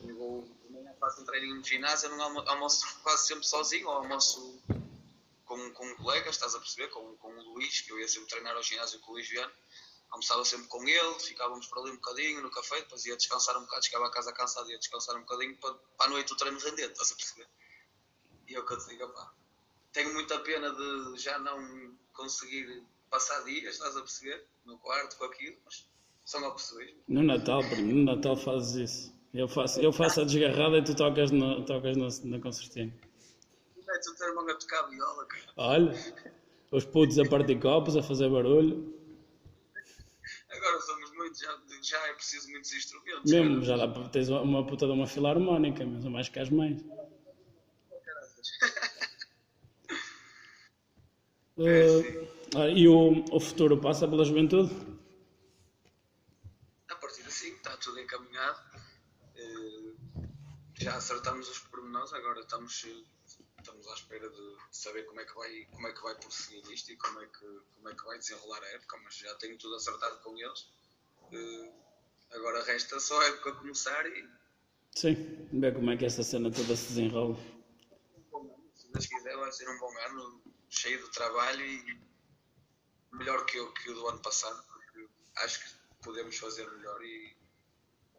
Eu 0.01 0.15
vou, 0.15 0.47
de 0.65 0.73
manhã 0.73 0.93
faço 0.99 1.21
um 1.21 1.25
treininho 1.25 1.55
no 1.55 1.63
ginásio, 1.63 2.07
eu 2.07 2.15
não 2.15 2.23
almo- 2.23 2.49
almoço 2.49 2.99
quase 3.03 3.27
sempre 3.27 3.45
sozinho, 3.45 3.87
ou 3.87 3.93
almoço 3.95 4.59
com, 5.45 5.71
com 5.71 5.85
um 5.85 5.95
colega, 5.95 6.29
estás 6.29 6.55
a 6.55 6.59
perceber? 6.59 6.87
Com, 6.89 7.17
com 7.17 7.37
o 7.37 7.53
Luís, 7.53 7.81
que 7.81 7.91
eu 7.91 7.99
ia 7.99 8.07
sempre 8.07 8.29
treinar 8.29 8.55
ao 8.55 8.63
ginásio 8.63 8.99
com 9.01 9.11
o 9.11 9.13
Luís 9.15 9.27
Viana. 9.27 9.51
Almoçava 10.11 10.43
sempre 10.43 10.67
com 10.67 10.87
ele, 10.87 11.19
ficávamos 11.19 11.67
por 11.67 11.79
ali 11.79 11.91
um 11.91 11.95
bocadinho 11.95 12.41
no 12.41 12.49
café, 12.49 12.81
depois 12.81 13.05
ia 13.05 13.15
descansar 13.15 13.55
um 13.57 13.61
bocado, 13.61 13.85
chegava 13.85 14.07
a 14.07 14.11
casa 14.11 14.33
cansado, 14.33 14.71
ia 14.71 14.79
descansar 14.79 15.15
um 15.15 15.21
bocadinho 15.21 15.55
para, 15.57 15.73
para 15.73 16.07
a 16.07 16.09
noite 16.09 16.33
o 16.33 16.35
treino 16.35 16.59
render, 16.59 16.91
estás 16.91 17.11
a 17.11 17.15
perceber? 17.15 17.47
E 18.47 18.55
é 18.55 18.59
o 18.59 18.65
que 18.65 18.73
eu 18.73 18.79
te 18.79 18.89
digo, 18.89 19.05
opá, 19.05 19.31
tenho 19.93 20.13
muita 20.13 20.39
pena 20.39 20.71
de 20.71 21.17
já 21.17 21.37
não 21.37 21.95
conseguir 22.13 22.83
passar 23.09 23.43
dias, 23.43 23.75
estás 23.75 23.95
a 23.95 24.01
perceber? 24.01 24.45
No 24.65 24.77
quarto 24.79 25.15
com 25.17 25.25
aquilo, 25.25 25.57
mas 25.65 25.87
são 26.25 26.43
opções. 26.47 26.91
No 27.07 27.23
Natal, 27.23 27.61
primo, 27.69 27.93
no 27.93 28.15
Natal 28.15 28.35
fazes 28.35 28.89
isso. 28.89 29.19
Eu 29.33 29.47
faço, 29.47 29.79
eu 29.79 29.93
faço 29.93 30.21
a 30.21 30.23
desgarrada 30.23 30.77
e 30.77 30.83
tu 30.83 30.95
tocas, 30.95 31.29
no, 31.29 31.63
tocas 31.65 31.95
no, 31.95 32.07
na 32.29 32.39
concertina. 32.41 32.91
O 33.77 34.15
teu 34.15 34.27
irmão 34.27 34.47
a 34.47 34.55
tocar 34.55 34.83
viola, 34.89 35.25
cara. 35.25 35.53
Olha, 35.57 35.91
os 36.71 36.85
putos 36.85 37.17
a 37.19 37.25
partir 37.25 37.59
copos, 37.59 37.95
a 37.95 38.03
fazer 38.03 38.29
barulho. 38.29 38.98
Agora 40.59 40.81
somos 40.81 41.11
muitos, 41.13 41.39
já, 41.39 41.57
já 41.81 42.07
é 42.07 42.13
preciso 42.13 42.49
muitos 42.51 42.73
instrumentos. 42.73 43.31
Mesmo, 43.31 43.63
já 43.63 43.77
dá 43.77 43.87
para 43.87 44.09
teres 44.09 44.27
uma 44.27 44.65
puta 44.67 44.85
de 44.85 44.91
uma 44.91 45.07
filarmónica, 45.07 45.85
mas 45.85 46.05
a 46.05 46.09
mais 46.09 46.27
que 46.27 46.37
as 46.37 46.49
mães. 46.49 46.81
Uh, 51.55 52.27
ah, 52.59 52.67
e 52.67 52.89
o, 52.89 53.23
o 53.31 53.39
futuro 53.39 53.79
passa 53.79 54.05
pela 54.05 54.25
juventude? 54.25 54.69
A 56.89 56.95
partir 56.95 57.21
assim 57.25 57.53
está 57.53 57.77
tudo 57.77 57.97
encaminhado. 57.99 58.59
Eh, 59.35 59.93
Já 60.77 60.95
acertamos 60.95 61.47
os 61.49 61.59
pormenores, 61.59 62.11
agora 62.13 62.41
estamos, 62.41 62.83
eh, 62.85 63.03
estamos 63.69 63.87
à 63.87 63.93
espera 63.93 64.29
de 64.29 64.57
saber 64.71 65.05
como 65.05 65.21
é 65.21 65.25
que 65.25 65.35
vai, 65.35 65.65
como 65.71 65.87
é 65.87 65.93
que 65.93 66.01
vai 66.01 66.15
prosseguir 66.15 66.71
isto 66.71 66.91
e 66.91 66.97
como 66.97 67.19
é 67.21 67.25
que, 67.27 67.59
como 67.75 67.89
é 67.89 67.95
que 67.95 68.05
vai 68.05 68.17
desenrolar 68.17 68.63
a 68.63 68.67
época, 68.69 68.97
mas 69.03 69.15
já 69.15 69.33
tenho 69.35 69.57
tudo 69.57 69.75
acertado 69.75 70.19
com 70.21 70.37
eles. 70.37 70.67
Eh, 71.31 71.71
Agora 72.31 72.63
resta 72.63 72.99
só 72.99 73.19
a 73.21 73.25
época 73.25 73.53
começar 73.53 74.05
e 74.05 74.29
Sim, 74.95 75.47
ver 75.51 75.73
como 75.73 75.89
é 75.91 75.97
que 75.97 76.05
esta 76.05 76.23
cena 76.23 76.51
toda 76.51 76.75
se 76.75 76.89
desenrola. 76.89 77.35
se 78.75 78.87
Deus 78.91 79.05
quiser 79.07 79.35
vai 79.35 79.51
ser 79.51 79.67
um 79.69 79.79
bom 79.79 79.97
ano, 79.97 80.41
cheio 80.69 81.03
de 81.03 81.11
trabalho 81.11 81.65
e 81.65 81.99
melhor 83.11 83.45
que 83.45 83.59
o, 83.59 83.71
que 83.73 83.89
o 83.89 83.93
do 83.95 84.07
ano 84.07 84.21
passado, 84.21 84.63
porque 84.67 85.09
acho 85.37 85.59
que 85.59 86.03
podemos 86.03 86.37
fazer 86.37 86.69
melhor 86.69 87.03
e, 87.03 87.35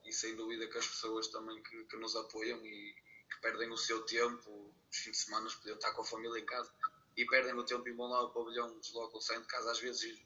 e 0.04 0.12
sem 0.12 0.34
dúvida 0.34 0.66
que 0.66 0.78
as 0.78 0.86
pessoas 0.86 1.28
também 1.28 1.62
que, 1.62 1.84
que 1.84 1.96
nos 1.96 2.16
apoiam 2.16 2.58
e 2.66 2.94
que 3.30 3.40
perdem 3.40 3.70
o 3.70 3.76
seu 3.76 4.02
tempo, 4.06 4.74
os 4.90 4.98
fins 4.98 5.12
de 5.12 5.18
semana 5.18 5.48
podiam 5.50 5.76
estar 5.76 5.92
com 5.92 6.03
a 6.03 6.05
família 6.05 6.40
em 6.40 6.44
casa 6.44 6.70
e 7.16 7.24
perdem 7.26 7.55
o 7.55 7.64
tempo 7.64 7.88
e 7.88 7.92
vão 7.92 8.09
lá 8.09 8.18
ao 8.18 8.33
pavilhão, 8.33 8.79
deslocam, 8.79 9.20
saem 9.20 9.40
de 9.40 9.46
casa 9.46 9.70
às 9.70 9.79
vezes 9.79 10.20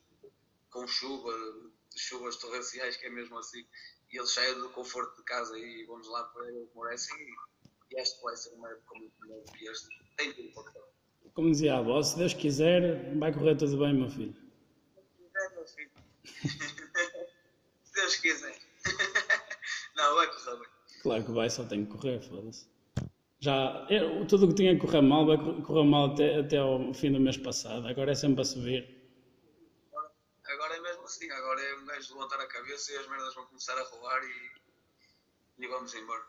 com 0.71 0.87
chuva, 0.87 1.33
chuvas 1.97 2.37
torrenciais, 2.37 2.97
que 2.97 3.07
é 3.07 3.11
mesmo 3.11 3.39
assim, 3.39 3.65
e 4.13 4.19
eles 4.19 4.33
saem 4.33 4.55
do 4.59 4.71
conforto 4.71 5.17
de 5.17 5.23
casa 5.23 5.57
e 5.59 5.85
vamos 5.87 6.09
lá 6.09 6.25
para 6.25 6.49
eles 6.49 6.69
merecem 6.75 7.17
e, 7.17 7.35
este 7.97 8.21
vai 8.23 8.37
ser 8.37 8.51
uma 8.55 8.69
época 8.71 8.99
muito 8.99 9.13
melhor 9.21 9.45
que 9.45 9.69
este. 9.69 9.89
Tem 10.17 10.33
tudo 10.33 10.53
para. 10.53 10.73
Como 11.33 11.51
dizia 11.51 11.75
a 11.75 11.79
avó, 11.79 12.03
se 12.03 12.17
Deus 12.17 12.35
quiser, 12.35 13.17
vai 13.19 13.33
correr 13.33 13.57
tudo 13.57 13.79
bem, 13.79 13.95
meu 13.95 14.11
filho. 14.11 14.35
É, 15.37 15.49
meu 15.55 15.67
filho. 15.67 15.91
Se 17.85 17.93
Deus 17.95 18.17
quiser. 18.17 18.59
Não, 19.97 20.15
vai 20.15 20.27
correr 20.29 20.57
bem. 20.59 20.69
Claro 21.03 21.25
que 21.25 21.33
vai, 21.33 21.51
só 21.51 21.65
tem 21.65 21.85
que 21.85 21.93
correr, 21.93 22.21
foda-se. 22.21 22.67
Já, 23.45 23.87
eu, 23.91 24.27
tudo 24.31 24.43
o 24.45 24.49
que 24.51 24.55
tinha 24.61 24.75
que 24.75 24.81
correr 24.85 25.03
mal, 25.03 25.27
vai 25.27 25.37
cor- 25.45 25.61
correr 25.67 25.85
mal 25.95 26.05
até, 26.13 26.27
até 26.43 26.59
ao 26.59 26.95
fim 26.95 27.11
do 27.13 27.21
mês 27.21 27.37
passado. 27.37 27.87
Agora 27.87 28.13
é 28.13 28.15
sempre 28.15 28.41
a 28.43 28.45
subir. 28.53 28.83
Agora 30.53 30.73
é 30.77 30.81
mesmo 30.81 31.03
assim, 31.05 31.29
agora 31.31 31.61
é 31.61 31.75
um 31.81 31.85
gajo 31.87 32.15
levantar 32.15 32.41
a 32.41 32.47
cabeça 32.47 32.93
e 32.93 32.97
as 32.97 33.07
merdas 33.09 33.35
vão 33.35 33.45
começar 33.47 33.77
a 33.79 33.83
rolar 33.91 34.21
e, 34.25 35.65
e 35.65 35.67
vamos 35.69 35.95
embora. 35.95 36.23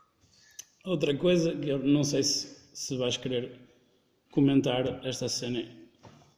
Outra 0.84 1.16
coisa 1.16 1.54
que 1.56 1.68
eu 1.70 1.78
não 1.78 2.04
sei 2.04 2.22
se, 2.22 2.38
se 2.74 2.96
vais 2.96 3.16
querer 3.16 3.44
comentar 4.30 4.82
esta 5.06 5.28
cena. 5.28 5.62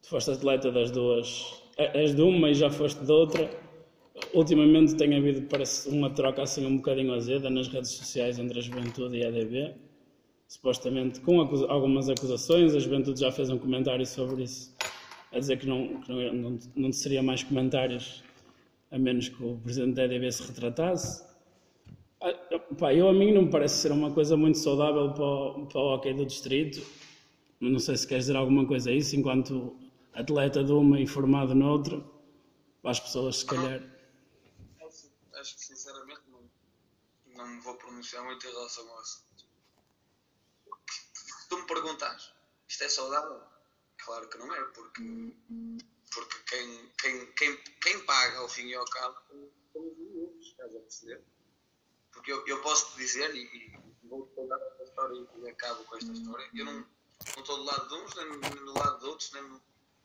Tu 0.02 0.08
foste 0.08 0.30
atleta 0.30 0.70
das 0.70 0.90
duas. 0.90 1.62
é- 1.76 2.02
És 2.02 2.14
de 2.14 2.22
uma 2.22 2.50
e 2.50 2.54
já 2.54 2.70
foste 2.70 3.04
de 3.04 3.12
outra. 3.12 3.44
Ultimamente 4.34 4.96
tem 4.96 5.16
havido, 5.16 5.42
parece, 5.48 5.88
uma 5.88 6.10
troca 6.10 6.42
assim 6.42 6.64
um 6.66 6.76
bocadinho 6.76 7.14
azeda 7.14 7.48
nas 7.50 7.68
redes 7.68 7.90
sociais 7.92 8.38
entre 8.38 8.58
a 8.58 8.62
juventude 8.62 9.16
e 9.16 9.24
a 9.24 9.28
ADB. 9.28 9.87
Supostamente 10.48 11.20
com 11.20 11.40
algumas 11.40 12.08
acusações, 12.08 12.74
a 12.74 12.78
juventude 12.78 13.20
já 13.20 13.30
fez 13.30 13.50
um 13.50 13.58
comentário 13.58 14.06
sobre 14.06 14.44
isso, 14.44 14.74
a 15.30 15.38
dizer 15.38 15.58
que 15.58 15.66
não, 15.66 16.00
que 16.00 16.10
não, 16.10 16.32
não, 16.32 16.58
não 16.74 16.92
seria 16.92 17.22
mais 17.22 17.42
comentários 17.42 18.24
a 18.90 18.98
menos 18.98 19.28
que 19.28 19.44
o 19.44 19.58
presidente 19.58 19.94
da 19.94 20.04
ADB 20.04 20.32
se 20.32 20.42
retratasse. 20.42 21.22
Ah, 22.20 22.32
Pá, 22.78 22.94
eu 22.94 23.08
a 23.08 23.12
mim 23.12 23.32
não 23.32 23.42
me 23.42 23.50
parece 23.50 23.76
ser 23.76 23.92
uma 23.92 24.12
coisa 24.12 24.36
muito 24.36 24.58
saudável 24.58 25.12
para 25.12 25.24
o, 25.24 25.66
para 25.66 25.80
o 25.80 25.94
hockey 25.94 26.14
do 26.14 26.24
distrito. 26.24 26.80
Não 27.60 27.78
sei 27.78 27.96
se 27.96 28.06
queres 28.06 28.24
dizer 28.24 28.36
alguma 28.36 28.66
coisa 28.66 28.90
a 28.90 28.92
isso, 28.92 29.16
enquanto 29.16 29.76
atleta 30.14 30.64
de 30.64 30.72
uma 30.72 31.00
e 31.00 31.06
formado 31.06 31.54
noutra, 31.54 32.02
para 32.80 32.90
as 32.90 33.00
pessoas 33.00 33.38
se 33.38 33.46
calhar. 33.46 33.82
Acho, 35.34 35.54
que 35.56 35.64
sinceramente 35.64 36.22
não, 36.28 36.40
não 37.36 37.48
me 37.48 37.60
vou 37.60 37.74
pronunciar 37.74 38.24
muito 38.24 38.46
em 38.46 38.50
relação 38.50 38.88
ao 38.88 38.98
assunto. 38.98 39.27
Se 41.48 41.56
tu 41.56 41.60
me 41.60 41.66
perguntas, 41.66 42.30
isto 42.68 42.84
é 42.84 42.88
saudável? 42.90 43.40
Claro 43.96 44.28
que 44.28 44.36
não 44.36 44.54
é, 44.54 44.62
porque, 44.64 45.34
porque 46.12 46.38
quem, 46.46 46.92
quem, 46.98 47.32
quem, 47.32 47.56
quem 47.56 48.04
paga 48.04 48.36
ao 48.40 48.50
fim 48.50 48.66
e 48.66 48.74
ao 48.74 48.84
cabo 48.84 49.18
são 49.72 49.88
os 49.88 49.96
miúdos, 49.96 50.46
estás 50.46 50.76
a 50.76 50.78
perceber? 50.78 51.22
Porque 52.12 52.30
eu, 52.30 52.46
eu 52.46 52.60
posso 52.60 52.92
te 52.92 52.98
dizer, 52.98 53.34
e, 53.34 53.44
e 53.44 53.80
vou-te 54.06 54.34
contar 54.34 54.58
esta 54.58 54.84
história 54.84 55.26
e 55.38 55.48
acabo 55.48 55.84
com 55.84 55.96
esta 55.96 56.12
história, 56.12 56.50
eu 56.54 56.66
não, 56.66 56.74
não 56.74 56.86
estou 57.38 57.56
do 57.56 57.64
lado 57.64 57.88
de 57.88 57.94
uns, 57.94 58.14
nem, 58.14 58.28
nem 58.40 58.50
do 58.50 58.74
lado 58.74 58.98
de 58.98 59.06
outros, 59.06 59.32
nem, 59.32 59.60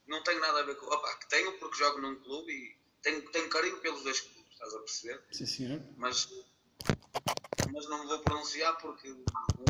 não 0.07 0.23
tenho 0.23 0.39
nada 0.39 0.61
a 0.61 0.63
ver 0.63 0.77
com. 0.77 0.85
Opa, 0.85 1.13
que 1.17 1.27
tenho 1.27 1.59
porque 1.59 1.77
jogo 1.77 1.99
num 1.99 2.23
clube 2.23 2.53
e 2.53 2.77
tenho, 3.01 3.29
tenho 3.31 3.49
carinho 3.49 3.81
pelos 3.81 4.01
dois 4.01 4.21
clubes, 4.21 4.53
estás 4.53 4.73
a 4.73 4.79
perceber? 4.79 5.21
Sim, 5.29 5.45
senhor. 5.45 5.81
Mas, 5.97 6.29
mas 7.73 7.89
não 7.89 8.01
me 8.01 8.07
vou 8.07 8.19
pronunciar 8.19 8.77
porque 8.77 9.09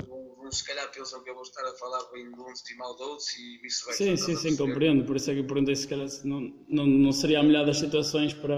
vão, 0.08 0.52
se 0.52 0.64
calhar 0.66 0.92
pensam 0.92 1.24
que 1.24 1.30
eu 1.30 1.34
vou 1.34 1.44
estar 1.44 1.66
a 1.66 1.74
falar 1.76 2.04
bem 2.12 2.30
de 2.32 2.40
uns 2.40 2.70
e 2.70 2.76
mal 2.76 2.96
de 2.96 3.04
outros 3.04 3.36
e 3.38 3.58
vice-versa. 3.60 4.04
Sim, 4.04 4.18
sim, 4.18 4.36
sim, 4.36 4.58
compreendo. 4.58 5.06
Por 5.06 5.16
isso 5.16 5.32
é 5.32 5.34
que 5.34 5.40
eu 5.40 5.48
perguntei 5.48 5.76
se 5.76 5.88
calhar 5.88 6.08
não, 6.26 6.42
não, 6.68 6.86
não 6.86 7.12
seria 7.12 7.40
a 7.40 7.44
melhor 7.44 7.66
das 7.66 7.78
situações 7.80 8.34
para. 8.34 8.56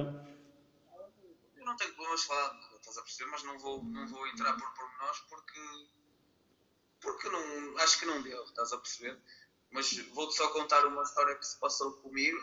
Eu 1.55 1.65
não 1.65 1.75
tenho 1.77 1.93
problemas 1.93 2.21
de 2.21 2.27
falar 2.27 2.59
estás 2.77 2.97
a 2.97 3.01
perceber? 3.01 3.31
Mas 3.31 3.43
não 3.43 3.59
vou, 3.59 3.83
não 3.83 4.07
vou 4.07 4.27
entrar 4.27 4.53
por 4.53 4.73
pormenores 4.73 5.19
porque, 5.29 5.59
porque 7.01 7.29
não, 7.29 7.77
acho 7.79 7.99
que 7.99 8.05
não 8.05 8.21
deu, 8.21 8.43
estás 8.43 8.71
a 8.73 8.77
perceber? 8.77 9.19
Mas 9.71 9.97
vou-te 10.09 10.35
só 10.35 10.47
contar 10.49 10.85
uma 10.85 11.03
história 11.03 11.35
que 11.35 11.45
se 11.45 11.59
passou 11.59 11.93
comigo. 11.93 12.37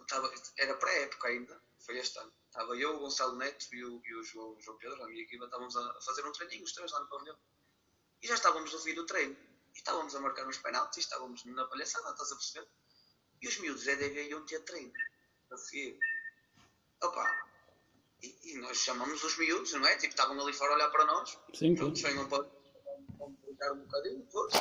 estava- 0.00 0.32
era 0.58 0.74
pré-época 0.76 1.28
ainda, 1.28 1.60
foi 1.84 1.98
este 1.98 2.18
ano. 2.18 2.32
Estava 2.56 2.74
eu, 2.74 2.96
o 2.96 3.00
Gonçalo 3.00 3.36
Neto 3.36 3.66
e 3.74 3.84
o, 3.84 4.00
e 4.02 4.14
o 4.14 4.22
João, 4.22 4.56
João 4.58 4.78
Pedro, 4.78 5.02
a 5.04 5.08
minha 5.08 5.22
equipa, 5.22 5.44
estávamos 5.44 5.76
a 5.76 6.00
fazer 6.00 6.24
um 6.24 6.32
treininho, 6.32 6.64
os 6.64 6.72
três 6.72 6.90
lá 6.90 7.00
no 7.00 7.06
pavilhão. 7.06 7.36
E 8.22 8.26
já 8.26 8.34
estávamos 8.34 8.72
no 8.72 8.78
fim 8.78 8.94
do 8.94 9.04
treino. 9.04 9.36
E 9.74 9.76
estávamos 9.76 10.14
a 10.14 10.20
marcar 10.20 10.48
uns 10.48 10.56
penaltis, 10.56 11.04
estávamos 11.04 11.44
na 11.44 11.66
palhaçada, 11.66 12.10
estás 12.12 12.32
a 12.32 12.34
perceber? 12.34 12.66
E 13.42 13.46
os 13.46 13.58
miúdos 13.58 13.84
da 13.84 13.92
EDV 13.92 14.30
iam 14.30 14.46
ter 14.46 14.60
treino 14.60 14.90
a 15.52 15.56
seguir. 15.58 15.98
Opa, 17.02 17.30
e, 18.22 18.54
e 18.54 18.56
nós 18.56 18.78
chamamos 18.78 19.22
os 19.22 19.36
miúdos, 19.36 19.72
não 19.74 19.86
é? 19.86 19.94
Tipo, 19.96 20.14
estavam 20.14 20.40
ali 20.40 20.54
fora 20.54 20.72
a 20.72 20.76
olhar 20.76 20.90
para 20.90 21.04
nós. 21.04 21.38
Sim, 21.52 21.74
Pronto, 21.74 22.00
venham 22.00 22.26
para 22.26 22.42
brincar 23.44 23.72
um 23.72 23.80
bocadinho 23.80 24.26
todos. 24.32 24.54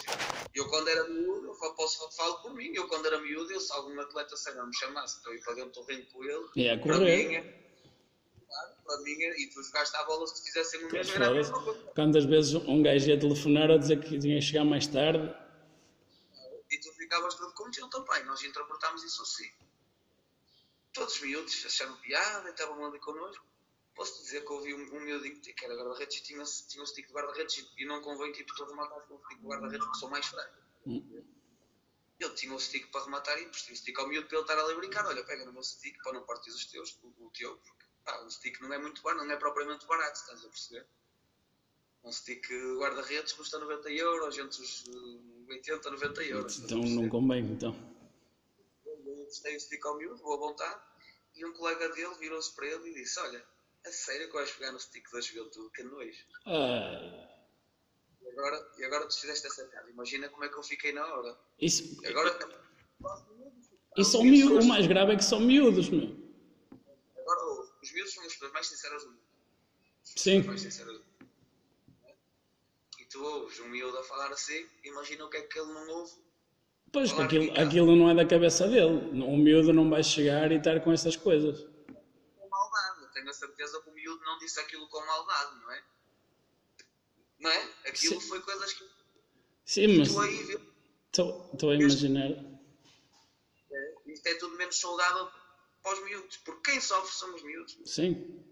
Eu 0.53 0.67
quando 0.67 0.89
era 0.89 1.07
miúdo, 1.07 1.47
eu 1.47 1.75
posso 1.75 2.11
falo 2.11 2.41
por 2.41 2.53
mim, 2.53 2.73
eu 2.75 2.89
quando 2.89 3.05
era 3.05 3.21
miúdo, 3.21 3.53
eu 3.53 3.61
se 3.61 3.71
algum 3.71 3.97
atleta 4.01 4.35
sério 4.35 4.67
me 4.67 4.75
chamasse 4.75 5.23
para 5.23 5.33
ir 5.33 5.41
para 5.41 5.53
dentro 5.53 5.81
do 5.81 5.87
ringue 5.87 6.11
com 6.11 6.23
ele, 6.25 6.49
E 6.57 6.69
a 6.69 6.77
para 6.77 6.97
mim, 6.97 7.64
e 9.37 9.47
tu 9.47 9.63
jogaste 9.63 9.95
à 9.97 10.03
bola 10.03 10.27
se 10.27 10.43
fizessem 10.43 10.85
o 10.85 10.91
mesmo, 10.91 11.15
era 11.15 11.41
a. 11.41 11.93
Quantas 11.93 12.25
vezes 12.25 12.53
um 12.53 12.83
gajo 12.83 13.09
ia 13.09 13.19
telefonar 13.19 13.71
a 13.71 13.77
dizer 13.77 13.99
que 13.99 14.19
tinha 14.19 14.39
que 14.39 14.45
chegar 14.45 14.63
mais 14.63 14.85
tarde? 14.87 15.33
E 16.69 16.79
tu 16.79 16.91
ficavas 16.93 17.35
todo 17.35 17.53
contente, 17.53 17.81
então, 17.81 18.03
pai, 18.03 18.23
nós 18.23 18.43
interpretámos 18.43 19.03
isso 19.03 19.21
assim. 19.21 19.49
Todos 20.93 21.15
os 21.15 21.21
miúdos 21.21 21.65
acharam 21.65 21.95
piada 21.97 22.47
e 22.47 22.51
estavam 22.51 22.85
ali 22.85 22.99
connosco. 22.99 23.45
Posso 23.95 24.21
dizer 24.21 24.45
que 24.45 24.51
houve 24.51 24.73
um, 24.73 24.95
um 24.95 24.99
miúdinho 24.99 25.39
que 25.41 25.65
era 25.65 25.75
guarda-redes 25.75 26.17
e 26.17 26.23
tinha, 26.23 26.43
tinha 26.43 26.83
um 26.83 26.85
stick 26.85 27.07
de 27.07 27.13
guarda-redes 27.13 27.65
e, 27.77 27.85
não 27.85 28.01
convém 28.01 28.31
tipo 28.33 28.53
tu 28.53 28.65
rematar 28.65 28.99
com 29.07 29.15
o 29.15 29.19
stick 29.19 29.39
de 29.39 29.47
guarda-redes 29.47 29.85
porque 29.85 29.99
sou 29.99 30.09
mais 30.09 30.25
fraco. 30.25 30.53
Ele 32.19 32.33
tinha 32.35 32.53
o 32.53 32.59
stick 32.59 32.89
para 32.91 33.03
rematar 33.05 33.37
e 33.39 33.45
emprestei 33.45 33.73
o 33.73 33.77
stick 33.77 33.97
ao 33.99 34.07
miúdo 34.07 34.27
para 34.27 34.37
ele 34.37 34.43
estar 34.43 34.59
ali 34.59 34.73
a 34.73 34.77
brincar. 34.77 35.05
Olha, 35.05 35.23
pega 35.23 35.45
no 35.45 35.53
meu 35.53 35.63
stick 35.63 35.97
para 36.03 36.13
não 36.13 36.25
partir 36.25 36.49
os 36.49 36.65
teus, 36.65 36.97
o, 37.03 37.07
o 37.25 37.31
teu, 37.31 37.59
pá, 38.05 38.21
um 38.23 38.29
stick 38.29 38.61
não 38.61 38.71
é 38.71 38.77
muito 38.77 39.01
barato, 39.01 39.25
não 39.25 39.33
é 39.33 39.37
propriamente 39.37 39.85
barato, 39.87 40.19
estás 40.19 40.45
a 40.45 40.47
perceber? 40.49 40.85
Um 42.03 42.11
stick 42.11 42.47
guarda-redes 42.77 43.33
custa 43.33 43.57
90 43.57 43.89
euros, 43.91 44.37
entre 44.37 44.61
os 44.61 44.83
eh, 45.49 45.53
80 45.53 45.89
a 45.89 45.91
90 45.91 46.23
euros. 46.23 46.59
Então 46.59 46.77
não 46.79 47.09
convém, 47.09 47.43
então. 47.51 47.75
Testei 49.25 49.55
o 49.55 49.59
stick 49.59 49.83
ao 49.85 49.97
miúdo, 49.97 50.21
boa 50.21 50.37
vontade, 50.37 50.79
e 51.35 51.43
um 51.45 51.51
colega 51.53 51.89
dele 51.89 52.13
virou-se 52.19 52.53
para 52.55 52.67
ele 52.67 52.91
e 52.91 52.93
disse: 52.93 53.19
Olha, 53.19 53.43
a 53.85 53.91
sério 53.91 54.27
que 54.27 54.33
vais 54.33 54.51
pegar 54.51 54.71
no 54.71 54.79
stick 54.79 55.11
da 55.11 55.19
juventude, 55.19 55.71
que 55.71 55.81
nojo. 55.83 56.25
Ah, 56.45 57.27
E 58.21 58.27
agora, 58.29 58.71
e 58.77 58.83
agora 58.85 59.07
tu 59.07 59.19
fizeste 59.19 59.47
essa 59.47 59.65
cara, 59.67 59.89
imagina 59.89 60.29
como 60.29 60.43
é 60.45 60.49
que 60.49 60.55
eu 60.57 60.63
fiquei 60.63 60.93
na 60.93 61.05
hora. 61.05 61.35
isso, 61.59 61.99
E 62.03 62.07
agora. 62.07 62.37
e 63.97 64.05
são 64.05 64.23
miúdos, 64.23 64.63
o 64.63 64.67
mais 64.67 64.85
grave 64.85 65.13
é 65.13 65.15
que 65.15 65.23
são 65.23 65.39
miúdos, 65.39 65.89
meu. 65.89 66.24
Os 67.85 67.91
miúdos 67.91 68.13
são 68.15 68.25
as 68.25 68.33
pessoas 68.33 68.51
mais 68.51 68.67
sinceras 68.67 69.03
do 69.03 69.11
mundo. 69.11 69.21
Sim. 70.03 70.41
mais 70.41 70.59
sinceras 70.59 70.93
do 70.93 70.99
mundo. 70.99 71.29
E 72.97 73.05
tu 73.05 73.23
ouves 73.23 73.59
um 73.59 73.67
miúdo 73.67 73.95
a 73.99 74.03
falar 74.03 74.31
assim, 74.31 74.67
imagina 74.83 75.23
o 75.23 75.29
que 75.29 75.37
é 75.37 75.41
que 75.43 75.59
ele 75.59 75.71
não 75.71 75.87
ouve. 75.89 76.13
Pois, 76.91 77.11
aquilo, 77.11 77.51
aquilo 77.59 77.95
não 77.95 78.09
é 78.09 78.15
da 78.15 78.25
cabeça 78.25 78.67
dele. 78.67 79.21
O 79.21 79.37
miúdo 79.37 79.71
não 79.71 79.87
vai 79.87 80.03
chegar 80.03 80.51
e 80.51 80.55
estar 80.55 80.79
com 80.79 80.91
essas 80.91 81.15
coisas. 81.15 81.61
Com 82.35 82.49
maldade. 82.49 83.13
Tenho 83.13 83.29
a 83.29 83.33
certeza 83.33 83.79
que 83.79 83.89
o 83.89 83.93
miúdo 83.93 84.23
não 84.25 84.39
disse 84.39 84.59
aquilo 84.59 84.87
com 84.87 85.05
maldade, 85.05 85.59
não 85.59 85.71
é? 85.71 85.83
Não 87.37 87.51
é? 87.51 87.69
Aquilo 87.85 88.19
Sim. 88.19 88.27
foi 88.27 88.41
coisas 88.41 88.73
que 88.73 88.89
Sim, 89.63 89.97
mas 89.97 90.09
estou 90.09 91.69
a 91.69 91.75
imaginar. 91.75 92.31
Isto 94.07 94.27
é 94.27 94.35
tudo 94.35 94.55
menos 94.57 94.79
saudável 94.79 95.29
para 95.85 95.93
os 95.93 96.03
miúdos, 96.03 96.37
porque 96.37 96.71
quem 96.71 96.81
sofre 96.81 97.13
são 97.15 97.33
os 97.35 97.43
miúdos. 97.43 97.77
Sim, 97.85 98.43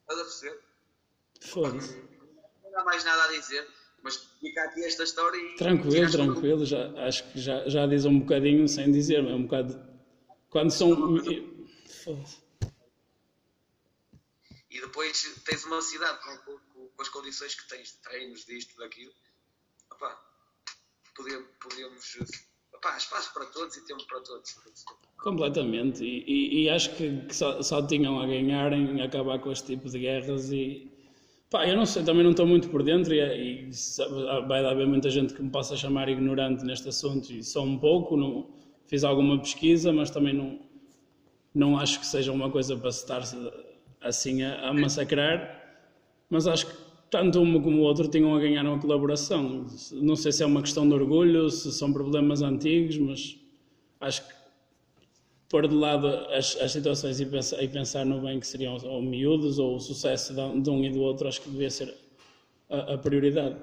Estás 0.00 0.18
a 0.20 0.24
perceber? 0.24 0.60
foda-se. 1.42 1.96
Não 2.72 2.80
há 2.80 2.84
mais 2.84 3.04
nada 3.04 3.24
a 3.24 3.28
dizer, 3.28 3.68
mas 4.02 4.16
fica 4.40 4.62
aqui 4.64 4.82
esta 4.84 5.02
história 5.04 5.36
e. 5.38 5.56
Tranquilo, 5.56 6.10
tranquilo. 6.10 6.64
Já, 6.64 6.90
acho 7.06 7.30
que 7.32 7.38
já, 7.40 7.68
já 7.68 7.86
diz 7.86 8.04
um 8.06 8.18
bocadinho 8.20 8.66
sem 8.66 8.90
dizer, 8.90 9.18
é 9.18 9.34
um 9.34 9.42
bocado. 9.44 9.78
Quando 10.48 10.70
são. 10.70 10.90
Foda-se. 12.02 12.42
E 14.70 14.80
depois 14.80 15.22
tens 15.44 15.64
uma 15.66 15.80
cidade 15.82 16.18
com, 16.24 16.36
com- 16.38 16.88
com 16.88 17.02
as 17.02 17.08
condições 17.10 17.54
que 17.54 17.68
tens 17.68 17.88
de 17.92 17.98
treinos, 17.98 18.44
disto, 18.46 18.76
daquilo. 18.78 19.12
Opá, 19.92 20.18
podíamos. 21.14 21.48
podíamos 21.60 22.16
opá, 22.84 22.96
espaço 22.96 23.32
para 23.32 23.46
todos 23.46 23.76
e 23.76 23.84
tempo 23.86 24.04
para 24.06 24.20
todos. 24.20 24.54
Completamente. 25.22 26.04
E, 26.04 26.24
e- 26.26 26.62
e 26.64 26.70
acho 26.70 26.94
que, 26.96 27.20
que 27.26 27.34
só, 27.34 27.62
só 27.62 27.84
tinham 27.86 28.20
a 28.20 28.26
ganhar 28.26 28.72
em 28.72 29.00
acabar 29.02 29.38
com 29.38 29.50
este 29.50 29.66
tipo 29.74 29.88
de 29.88 29.98
guerras 29.98 30.50
e. 30.52 30.90
Pá, 31.50 31.66
eu 31.68 31.76
não 31.76 31.86
sei, 31.86 32.02
também 32.02 32.24
não 32.24 32.32
estou 32.32 32.46
muito 32.46 32.68
por 32.68 32.82
dentro 32.82 33.14
e, 33.14 33.20
e 33.20 33.70
vai 34.48 34.64
haver 34.64 34.86
muita 34.86 35.08
gente 35.08 35.34
que 35.34 35.42
me 35.42 35.50
possa 35.50 35.76
chamar 35.76 36.08
ignorante 36.08 36.64
neste 36.64 36.88
assunto 36.88 37.30
e 37.32 37.44
só 37.44 37.62
um 37.62 37.78
pouco, 37.78 38.16
não, 38.16 38.48
fiz 38.88 39.04
alguma 39.04 39.38
pesquisa, 39.38 39.92
mas 39.92 40.10
também 40.10 40.34
não, 40.34 40.58
não 41.54 41.78
acho 41.78 42.00
que 42.00 42.06
seja 42.06 42.32
uma 42.32 42.50
coisa 42.50 42.76
para 42.76 42.90
se 42.90 43.02
estar 43.02 43.22
assim 44.00 44.42
a, 44.42 44.68
a 44.68 44.72
massacrar, 44.74 45.62
mas 46.28 46.46
acho 46.48 46.66
que 46.66 46.83
tanto 47.14 47.40
uma 47.40 47.62
como 47.62 47.78
o 47.78 47.82
outro 47.82 48.08
tinham 48.08 48.34
a 48.34 48.40
ganhar 48.40 48.66
uma 48.66 48.80
colaboração. 48.80 49.64
Não 49.92 50.16
sei 50.16 50.32
se 50.32 50.42
é 50.42 50.46
uma 50.46 50.60
questão 50.60 50.88
de 50.88 50.94
orgulho, 50.94 51.48
se 51.48 51.70
são 51.70 51.92
problemas 51.92 52.42
antigos, 52.42 52.98
mas 52.98 53.38
acho 54.00 54.26
que 54.26 54.34
pôr 55.48 55.68
de 55.68 55.74
lado 55.76 56.08
as, 56.08 56.56
as 56.56 56.72
situações 56.72 57.20
e 57.20 57.26
pensar, 57.26 57.62
e 57.62 57.68
pensar 57.68 58.04
no 58.04 58.20
bem 58.20 58.40
que 58.40 58.46
seriam 58.48 58.76
ou 58.78 59.00
miúdos 59.00 59.60
ou 59.60 59.76
o 59.76 59.78
sucesso 59.78 60.34
de 60.34 60.68
um 60.68 60.84
e 60.84 60.90
do 60.90 61.02
outro, 61.02 61.28
acho 61.28 61.40
que 61.40 61.50
devia 61.50 61.70
ser 61.70 61.96
a, 62.68 62.94
a 62.94 62.98
prioridade. 62.98 63.60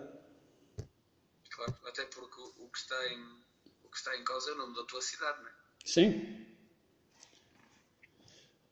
Claro, 1.49 1.75
até 1.85 2.05
porque 2.05 2.39
o, 2.39 2.63
o 2.63 2.69
que 2.69 2.77
está 2.77 3.13
em, 3.13 3.19
o 3.83 3.89
que 3.89 3.97
está 3.97 4.17
em 4.17 4.23
causa 4.23 4.51
é 4.51 4.53
o 4.53 4.57
nome 4.59 4.75
da 4.77 4.85
tua 4.85 5.01
cidade, 5.01 5.41
não 5.41 5.49
é? 5.49 5.51
Sim? 5.83 6.45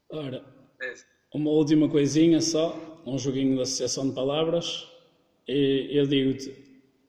Ora, 0.07 0.41
É, 0.79 0.93
uma 1.33 1.49
última 1.51 1.89
coisinha 1.89 2.41
só, 2.41 3.01
um 3.05 3.17
joguinho 3.17 3.55
de 3.55 3.61
associação 3.61 4.09
de 4.09 4.15
palavras. 4.15 4.87
E 5.47 5.89
eu 5.91 6.05
digo-te, 6.05 6.53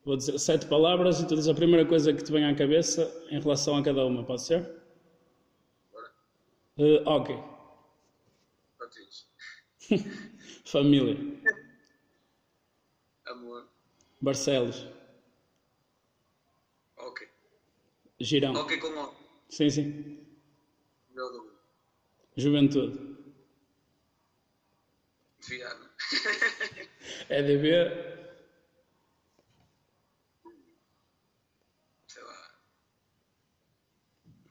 vou 0.04 0.16
dizer 0.16 0.38
sete 0.38 0.66
palavras 0.66 1.20
e 1.20 1.26
tu 1.26 1.35
dizes 1.35 1.48
a 1.48 1.54
primeira 1.54 1.87
coisa 1.87 2.12
que 2.12 2.22
te 2.22 2.33
vem 2.33 2.44
à 2.44 2.54
cabeça 2.54 3.11
em 3.30 3.40
relação 3.40 3.76
a 3.76 3.83
cada 3.83 4.04
uma, 4.04 4.24
pode 4.24 4.42
ser? 4.42 4.80
Uh, 6.78 7.02
ok. 7.04 7.37
Família. 10.64 11.16
Amor, 13.26 13.66
Barcelos. 14.20 14.87
ok. 16.96 17.28
Girão. 18.20 18.54
Ok 18.54 18.78
com 18.78 18.87
o 18.88 19.12
Sim, 19.48 19.70
sim. 19.70 20.26
meu 21.14 23.10
do 25.40 25.46
Juventude. 25.46 25.46
Viana. 25.48 25.90
EDB. 27.31 27.70
Sei 32.07 32.22
lá. 32.22 32.61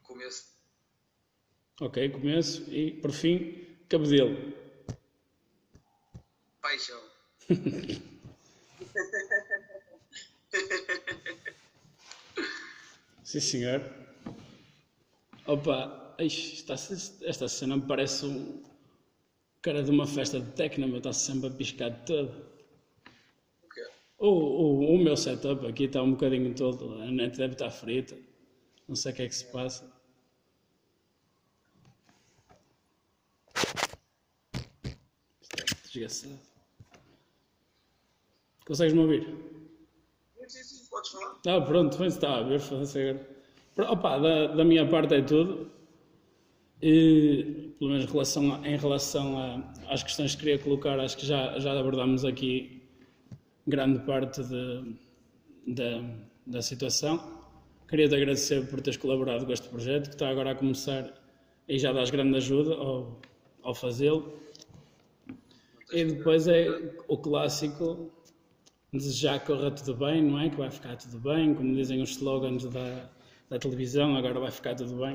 Começo. 0.02 0.58
Ok, 1.80 2.10
começo. 2.10 2.62
E, 2.70 2.92
por 3.00 3.12
fim, 3.12 3.78
Cabedelo. 3.88 4.52
Paixão. 6.60 7.00
Sim, 13.24 13.40
senhor. 13.40 13.80
Opa, 15.46 16.16
está, 16.18 16.74
esta 16.74 17.48
cena 17.48 17.76
me 17.76 17.86
parece 17.86 18.26
um 18.26 18.69
cara 19.62 19.82
de 19.82 19.90
uma 19.90 20.06
festa 20.06 20.40
de 20.40 20.50
techno, 20.52 20.86
mas 20.88 20.98
está 20.98 21.12
sempre 21.12 21.48
a 21.48 21.50
piscar 21.50 21.90
de 21.90 22.06
todo. 22.06 22.50
O? 24.18 24.26
O, 24.28 24.30
o, 24.30 24.94
o 24.94 24.98
meu 24.98 25.16
setup 25.16 25.66
aqui 25.66 25.84
está 25.84 26.02
um 26.02 26.12
bocadinho 26.12 26.54
todo, 26.54 26.94
a 27.02 27.10
net 27.10 27.36
deve 27.36 27.54
estar 27.54 27.70
frita. 27.70 28.16
Não 28.88 28.94
sei 28.96 29.12
o 29.12 29.14
que 29.16 29.22
é 29.22 29.28
que 29.28 29.34
se 29.34 29.46
passa. 29.46 29.84
Está 35.42 35.64
desgraçado. 35.82 36.38
Consegues-me 38.66 39.00
ouvir? 39.00 39.22
Sim, 40.48 40.62
sim, 40.62 40.86
podes 40.90 41.10
falar. 41.10 41.36
Ah, 41.46 41.60
pronto, 41.60 41.96
mas 41.98 42.14
está 42.14 42.38
a 42.38 42.42
ver, 42.42 42.60
agora. 42.60 43.92
Opa, 43.92 44.18
da, 44.18 44.46
da 44.48 44.64
minha 44.64 44.88
parte 44.88 45.14
é 45.14 45.22
tudo. 45.22 45.70
E, 46.82 47.59
pelo 47.80 47.92
menos 47.92 48.04
relação, 48.04 48.64
em 48.64 48.76
relação 48.76 49.38
a- 49.38 49.72
às 49.88 50.02
questões 50.02 50.34
que 50.34 50.42
queria 50.42 50.58
colocar, 50.58 51.00
acho 51.00 51.16
que 51.16 51.24
já, 51.26 51.58
já 51.58 51.72
abordámos 51.80 52.26
aqui 52.26 52.82
grande 53.66 54.00
parte 54.00 54.42
de, 54.44 54.96
da, 55.66 56.02
da 56.46 56.60
situação. 56.60 57.40
Queria-te 57.88 58.14
agradecer 58.14 58.68
por 58.68 58.82
teres 58.82 58.98
colaborado 58.98 59.46
com 59.46 59.52
este 59.52 59.66
projeto, 59.70 60.08
que 60.10 60.14
está 60.14 60.28
agora 60.28 60.50
a 60.50 60.54
começar 60.54 61.10
e 61.66 61.78
já 61.78 61.90
dás 61.90 62.10
grande 62.10 62.36
ajuda 62.36 62.74
ao, 62.74 63.18
ao 63.62 63.74
fazê-lo. 63.74 64.38
E 65.90 66.04
depois 66.04 66.46
é 66.48 66.68
o 67.08 67.16
clássico 67.16 68.12
desejar 68.92 69.40
que 69.40 69.46
corra 69.46 69.70
tudo 69.70 69.94
bem, 69.96 70.22
não 70.22 70.38
é? 70.38 70.50
Que 70.50 70.56
vai 70.56 70.70
ficar 70.70 70.96
tudo 70.96 71.18
bem, 71.18 71.54
como 71.54 71.74
dizem 71.74 72.02
os 72.02 72.10
slogans 72.10 72.64
da, 72.66 73.08
da 73.48 73.58
televisão, 73.58 74.14
agora 74.16 74.38
vai 74.38 74.50
ficar 74.50 74.74
tudo 74.74 74.96
bem. 74.96 75.14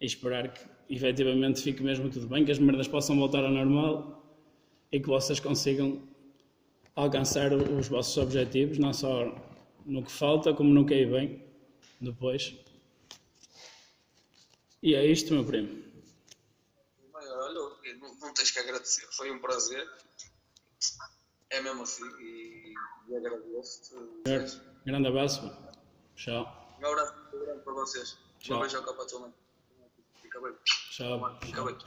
E 0.00 0.06
esperar 0.06 0.48
que 0.48 0.60
efetivamente 0.90 1.62
fique 1.62 1.82
mesmo 1.82 2.10
tudo 2.10 2.26
bem, 2.26 2.44
que 2.44 2.50
as 2.50 2.58
merdas 2.58 2.88
possam 2.88 3.16
voltar 3.16 3.44
ao 3.44 3.50
normal 3.50 4.20
e 4.90 4.98
que 4.98 5.06
vocês 5.06 5.38
consigam 5.38 6.02
alcançar 6.96 7.52
os 7.52 7.88
vossos 7.88 8.16
objetivos, 8.18 8.78
não 8.78 8.92
só 8.92 9.32
no 9.86 10.02
que 10.02 10.10
falta, 10.10 10.52
como 10.52 10.72
no 10.74 10.84
que 10.84 10.94
é 10.94 11.06
bem 11.06 11.44
depois. 12.00 12.54
E 14.82 14.94
é 14.94 15.06
isto, 15.06 15.32
meu 15.32 15.44
primo. 15.44 15.84
Olha, 17.14 17.68
não, 17.98 18.14
não 18.16 18.34
tens 18.34 18.50
que 18.50 18.58
agradecer, 18.58 19.06
foi 19.12 19.30
um 19.30 19.38
prazer. 19.38 19.88
É 21.50 21.60
mesmo 21.60 21.82
assim 21.82 22.04
e, 22.20 22.74
e 23.08 23.16
agradeço-te. 23.16 23.94
Grande 24.86 25.08
abraço. 25.08 25.42
Tchau. 26.16 26.76
Um 26.80 26.86
abraço 26.86 27.14
grande 27.32 27.62
para 27.62 27.72
vocês. 27.74 28.18
Tchau. 28.38 28.56
Um 28.56 28.60
beijo 28.60 28.76
ao 28.76 28.84
Copa 28.84 29.06
tua 29.06 29.20
mãe. 29.20 29.34
Fica 30.22 30.40
bem. 30.40 30.54
Tchau. 30.90 31.38
Tchau. 31.38 31.78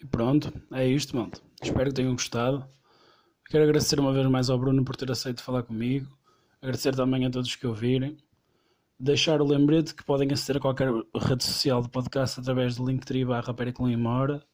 E 0.00 0.04
pronto, 0.04 0.52
é 0.72 0.84
isto, 0.84 1.16
malta. 1.16 1.40
Espero 1.62 1.90
que 1.90 1.94
tenham 1.94 2.12
gostado. 2.12 2.66
Quero 3.48 3.62
agradecer 3.62 4.00
uma 4.00 4.12
vez 4.12 4.26
mais 4.26 4.50
ao 4.50 4.58
Bruno 4.58 4.84
por 4.84 4.96
ter 4.96 5.08
aceito 5.08 5.40
falar 5.40 5.62
comigo. 5.62 6.08
Agradecer 6.60 6.96
também 6.96 7.24
a 7.24 7.30
todos 7.30 7.54
que 7.54 7.64
ouvirem. 7.64 8.18
Deixar 8.98 9.40
o 9.40 9.46
lembrete 9.46 9.94
que 9.94 10.04
podem 10.04 10.32
aceder 10.32 10.56
a 10.56 10.60
qualquer 10.60 10.88
rede 11.14 11.44
social 11.44 11.80
do 11.80 11.88
podcast 11.88 12.40
através 12.40 12.74
do 12.74 12.84
linktree 12.84 13.24
barra 13.24 13.54
Mora. 13.96 14.44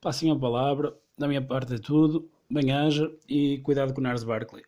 Passem 0.00 0.28
a 0.32 0.36
palavra. 0.36 0.92
Da 1.16 1.28
minha 1.28 1.42
parte 1.42 1.74
é 1.74 1.78
tudo. 1.78 2.28
Bem-aja 2.50 3.08
e 3.28 3.58
cuidado 3.58 3.94
com 3.94 4.00
o 4.00 4.02
Nars 4.02 4.24
Barkley. 4.24 4.64